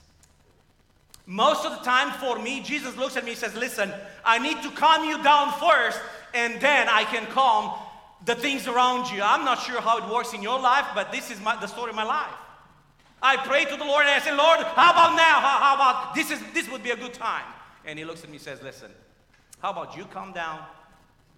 Most 1.25 1.65
of 1.65 1.73
the 1.73 1.85
time 1.85 2.13
for 2.21 2.39
me, 2.39 2.61
Jesus 2.61 2.97
looks 2.97 3.17
at 3.17 3.25
me 3.25 3.31
and 3.31 3.39
says, 3.39 3.55
Listen, 3.57 3.93
I 4.25 4.39
need 4.39 4.63
to 4.63 4.71
calm 4.71 5.09
you 5.09 5.23
down 5.23 5.53
first, 5.53 6.01
and 6.35 6.61
then 6.61 6.89
I 6.89 7.05
can 7.05 7.27
calm 7.27 7.75
the 8.27 8.35
things 8.35 8.67
around 8.69 9.11
you. 9.11 9.23
I'm 9.23 9.45
not 9.45 9.63
sure 9.63 9.81
how 9.81 9.99
it 9.99 10.13
works 10.13 10.35
in 10.35 10.43
your 10.43 10.61
life, 10.61 10.87
but 10.95 11.11
this 11.13 11.31
is 11.31 11.41
my, 11.41 11.57
the 11.57 11.67
story 11.67 11.91
of 11.91 11.97
my 11.97 12.05
life. 12.05 12.35
I 13.23 13.37
pray 13.39 13.65
to 13.65 13.77
the 13.77 13.85
Lord 13.85 14.05
and 14.05 14.11
I 14.11 14.19
say, 14.19 14.37
Lord, 14.37 14.59
how 14.59 14.91
about 14.93 15.17
now? 15.17 15.41
How, 15.41 15.59
how 15.59 15.75
about 15.75 16.15
this? 16.15 16.31
Is, 16.31 16.41
this 16.53 16.71
would 16.71 16.83
be 16.83 16.91
a 16.91 16.97
good 16.97 17.15
time. 17.15 17.45
And 17.85 17.99
he 17.99 18.05
looks 18.05 18.23
at 18.23 18.29
me 18.29 18.37
and 18.37 18.45
says, 18.45 18.63
Listen, 18.63 18.91
how 19.61 19.71
about 19.71 19.97
you 19.97 20.05
calm 20.05 20.33
down 20.33 20.61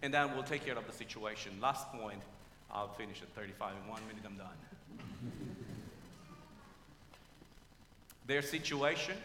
and 0.02 0.12
then 0.12 0.32
we'll 0.34 0.42
take 0.42 0.64
care 0.64 0.76
of 0.76 0.86
the 0.86 0.92
situation. 0.92 1.52
Last 1.60 1.90
point, 1.92 2.20
I'll 2.70 2.92
finish 2.94 3.22
at 3.22 3.28
35 3.30 3.72
in 3.82 3.90
one 3.90 4.00
minute, 4.06 4.22
I'm 4.24 4.36
done. 4.36 4.48
their 8.26 8.42
situation, 8.42 9.16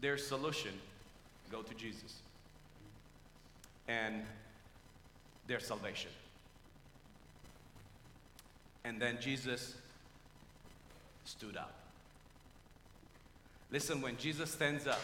their 0.00 0.18
solution, 0.18 0.72
go 1.50 1.62
to 1.62 1.74
Jesus. 1.74 2.16
And 3.86 4.22
their 5.52 5.60
salvation. 5.60 6.10
And 8.86 8.98
then 8.98 9.18
Jesus 9.20 9.74
stood 11.26 11.58
up. 11.58 11.74
Listen, 13.70 14.00
when 14.00 14.16
Jesus 14.16 14.50
stands 14.50 14.86
up, 14.86 15.02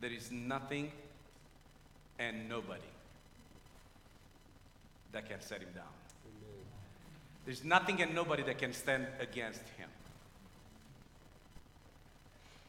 there 0.00 0.10
is 0.10 0.32
nothing 0.32 0.90
and 2.18 2.48
nobody 2.48 2.90
that 5.12 5.28
can 5.28 5.40
set 5.40 5.60
him 5.60 5.70
down. 5.76 5.84
Amen. 6.26 6.64
There's 7.46 7.62
nothing 7.62 8.02
and 8.02 8.12
nobody 8.12 8.42
that 8.42 8.58
can 8.58 8.72
stand 8.72 9.06
against 9.20 9.62
him. 9.78 9.88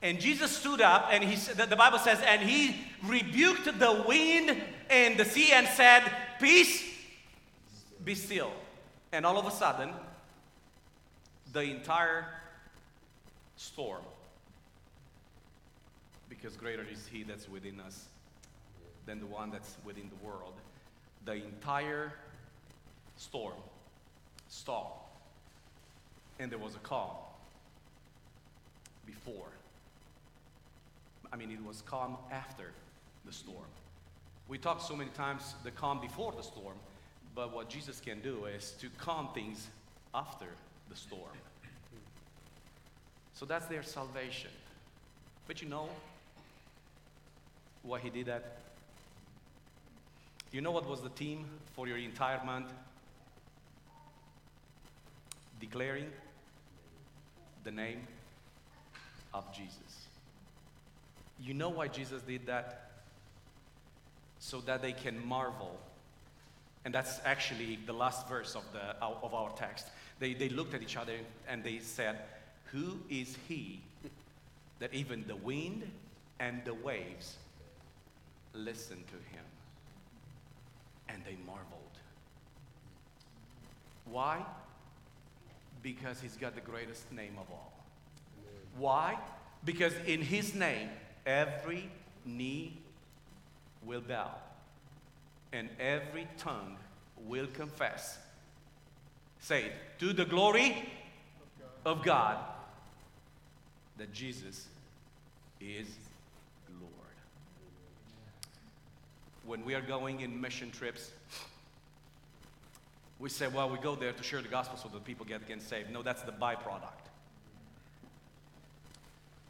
And 0.04 0.20
Jesus 0.20 0.56
stood 0.56 0.82
up, 0.82 1.08
and 1.12 1.24
he, 1.24 1.36
the 1.54 1.76
Bible 1.76 1.98
says, 1.98 2.20
and 2.28 2.42
he 2.42 2.76
rebuked 3.04 3.66
the 3.80 4.04
wind 4.08 4.56
and 4.90 5.18
the 5.18 5.26
sea 5.26 5.52
and 5.52 5.66
said, 5.66 6.04
Peace, 6.40 6.84
be 8.04 8.14
still. 8.14 8.52
And 9.12 9.26
all 9.26 9.40
of 9.40 9.48
a 9.48 9.52
sudden, 9.52 9.90
the 11.54 11.62
entire 11.62 12.26
storm 13.56 14.02
because 16.44 16.58
greater 16.58 16.86
is 16.92 17.08
He 17.08 17.24
that's 17.24 17.48
within 17.48 17.80
us 17.80 18.06
than 19.06 19.20
the 19.20 19.26
one 19.26 19.50
that's 19.50 19.78
within 19.86 20.10
the 20.10 20.26
world. 20.28 20.54
The 21.26 21.36
entire 21.36 22.12
storm 23.16 23.54
stopped, 24.50 25.10
and 26.40 26.52
there 26.52 26.60
was 26.60 26.76
a 26.76 26.80
calm 26.80 27.12
before. 29.06 29.48
I 31.34 31.36
mean, 31.36 31.50
it 31.50 31.66
was 31.66 31.82
calm 31.82 32.16
after 32.32 32.72
the 33.26 33.34
storm. 33.34 33.66
We 34.48 34.60
talk 34.60 34.80
so 34.82 34.96
many 34.96 35.10
times 35.10 35.56
the 35.64 35.72
calm 35.72 36.00
before 36.00 36.32
the 36.32 36.44
storm, 36.44 36.76
but 37.34 37.52
what 37.52 37.70
Jesus 37.70 38.00
can 38.00 38.22
do 38.22 38.46
is 38.46 38.76
to 38.82 38.88
calm 39.00 39.30
things 39.34 39.68
after 40.14 40.46
the 40.90 40.96
storm. 40.96 41.32
So 43.34 43.48
that's 43.48 43.66
their 43.66 43.82
salvation. 43.82 44.52
But 45.48 45.60
you 45.60 45.70
know, 45.70 45.90
why 47.82 48.00
he 48.00 48.12
did 48.12 48.28
that? 48.28 48.60
You 50.52 50.62
know 50.62 50.72
what 50.72 50.88
was 50.88 51.02
the 51.02 51.10
theme 51.10 51.46
for 51.76 51.88
your 51.88 51.98
entire 51.98 52.46
month? 52.46 52.72
Declaring 55.60 56.06
the 57.64 57.72
name 57.72 58.08
of 59.34 59.52
Jesus. 59.52 60.04
You 61.40 61.54
know 61.54 61.70
why 61.70 61.88
Jesus 61.88 62.22
did 62.22 62.46
that? 62.48 62.92
So 64.40 64.62
that 64.62 64.82
they 64.82 64.94
can 64.94 65.26
marvel. 65.26 65.80
And 66.86 66.94
that's 66.94 67.20
actually 67.24 67.80
the 67.86 67.94
last 67.94 68.28
verse 68.28 68.56
of, 68.56 68.64
the, 68.74 69.04
uh, 69.04 69.14
of 69.24 69.34
our 69.34 69.52
text. 69.52 69.88
They, 70.20 70.34
they 70.34 70.50
looked 70.50 70.74
at 70.74 70.82
each 70.82 70.98
other 70.98 71.14
and 71.48 71.64
they 71.64 71.80
said, 71.80 72.20
Who 72.72 73.00
is 73.10 73.38
he 73.48 73.82
that 74.80 74.94
even 74.94 75.24
the 75.28 75.36
wind 75.36 75.90
and 76.40 76.62
the 76.66 76.74
waves 76.74 77.38
listened 78.54 79.06
to 79.08 79.14
him 79.14 79.46
and 81.10 81.22
they 81.26 81.38
marveled. 81.46 81.80
Why? 84.06 84.46
Because 85.82 86.20
he's 86.22 86.36
got 86.36 86.56
the 86.56 86.62
greatest 86.62 87.12
name 87.12 87.38
of 87.40 87.50
all. 87.50 87.74
Why? 88.78 89.18
Because 89.64 89.94
in 90.06 90.22
his 90.22 90.54
name, 90.54 90.90
every 91.26 91.90
knee 92.26 92.78
will 93.84 94.02
bow 94.02 94.32
and 95.52 95.70
every 95.80 96.28
tongue 96.38 96.78
will 97.26 97.48
confess. 97.48 98.18
Say 99.40 99.72
to 100.00 100.14
the 100.14 100.26
glory 100.26 100.90
of 101.86 102.04
God, 102.04 102.38
that 103.98 104.12
Jesus 104.14 104.68
is 105.62 105.88
Lord. 106.82 106.92
when 109.46 109.64
we 109.64 109.76
are 109.76 109.82
going 109.82 110.22
in 110.22 110.42
mission 110.42 110.72
trips, 110.72 111.12
We 113.20 113.30
say, 113.30 113.48
well, 113.48 113.70
we 113.70 113.78
go 113.78 113.96
there 113.96 114.12
to 114.12 114.24
share 114.24 114.42
the 114.42 114.50
gospel 114.50 114.78
so 114.78 114.90
that 114.90 115.06
people 115.06 115.26
get, 115.26 115.48
get 115.48 115.62
saved. 115.62 115.90
No, 115.92 116.02
that's 116.02 116.24
the 116.24 116.34
byproduct. 116.34 117.08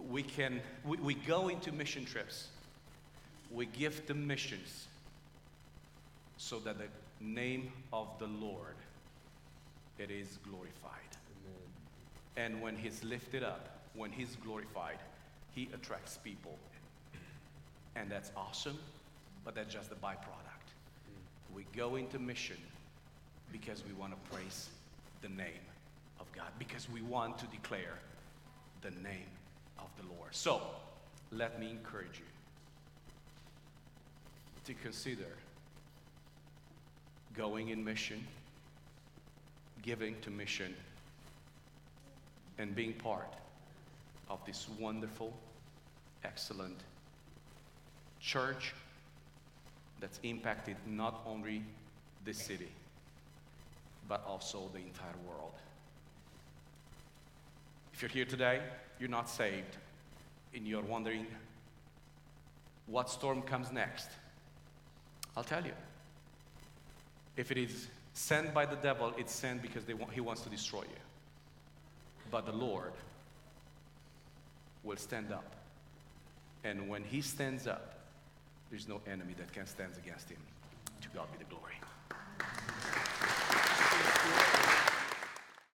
We 0.10 0.24
can, 0.24 0.62
we, 0.86 0.98
we 0.98 1.13
go 1.13 1.48
into 1.48 1.72
mission 1.72 2.06
trips. 2.06 2.48
We 3.52 3.66
give 3.68 4.06
the 4.08 4.13
missions 4.13 4.88
so 6.38 6.60
that 6.60 6.78
the 6.78 6.88
name 7.22 7.72
of 7.92 8.08
the 8.20 8.28
Lord, 8.28 8.76
it 9.98 10.12
is 10.12 10.39
glorified. 10.50 11.00
And 12.36 12.62
when 12.62 12.76
he's 12.76 13.04
lifted 13.04 13.44
up, 13.44 13.82
when 13.94 14.12
he's 14.12 14.36
glorified, 14.38 14.98
he 15.54 15.70
attracts 15.74 16.18
people. 16.18 16.58
And 17.96 18.10
that's 18.10 18.32
awesome, 18.36 18.80
but 19.46 19.54
that's 19.54 19.72
just 19.72 19.89
the 19.89 19.96
byproduct. 19.96 20.68
Mm. 20.68 21.56
We 21.56 21.66
go 21.76 21.96
into 21.96 22.18
mission 22.18 22.58
because 23.52 23.84
we 23.88 23.94
want 23.94 24.13
to 24.13 24.36
praise 24.36 24.70
the 25.22 25.30
name 25.30 25.63
of 26.20 26.32
God, 26.32 26.48
because 26.58 26.89
we 26.89 27.02
want 27.02 27.38
to 27.38 27.46
declare 27.48 28.00
the 28.82 28.92
name 28.92 29.30
of 29.80 29.88
the 29.98 30.04
Lord. 30.16 30.34
So, 30.36 30.62
let 31.32 31.60
me 31.60 31.70
encourage 31.72 32.20
you 32.20 32.26
to 34.66 34.74
consider 34.82 35.28
going 37.36 37.70
in 37.70 37.84
mission, 37.84 38.26
giving 39.82 40.16
to 40.22 40.30
mission, 40.30 40.74
and 42.58 42.76
being 42.76 42.94
part 42.94 43.34
of 44.30 44.40
this 44.46 44.68
wonderful, 44.80 45.34
excellent 46.24 46.80
church 48.20 48.74
that's 50.00 50.20
impacted 50.24 50.78
not 50.86 51.22
only 51.26 51.64
this 52.26 52.38
city, 52.38 52.70
but 54.08 54.24
also 54.28 54.70
the 54.74 54.80
entire 54.80 55.16
world. 55.28 55.54
If 57.94 58.02
you're 58.02 58.10
here 58.10 58.26
today, 58.26 58.62
you're 59.04 59.12
not 59.12 59.30
saved, 59.30 59.76
and 60.56 60.66
you're 60.66 60.82
wondering 60.82 61.28
what 62.88 63.10
storm 63.10 63.42
comes 63.42 63.70
next, 63.70 64.08
I'll 65.36 65.44
tell 65.44 65.66
you. 65.66 65.74
If 67.36 67.52
it 67.52 67.58
is 67.58 67.89
sent 68.13 68.54
by 68.54 68.66
the 68.66 68.78
devil, 68.78 69.12
it's 69.18 69.34
sent 69.34 69.62
because 69.62 69.86
want, 69.89 70.13
he 70.13 70.22
wants 70.22 70.42
to 70.44 70.50
destroy 70.50 70.84
you. 70.84 71.02
But 72.32 72.46
the 72.46 72.54
Lord 72.54 72.94
will 74.86 74.96
stand 74.96 75.34
up. 75.34 75.52
And 76.63 76.88
when 76.88 77.04
he 77.04 77.20
stands 77.20 77.68
up, 77.68 77.96
there's 78.70 78.88
no 78.88 79.02
enemy 79.06 79.34
that 79.38 79.52
can 79.52 79.68
stand 79.68 79.92
against 80.02 80.30
him. 80.30 80.38
To 81.02 81.10
God 81.10 81.28
be 81.34 81.39
the 81.39 81.50
glory. 81.54 81.74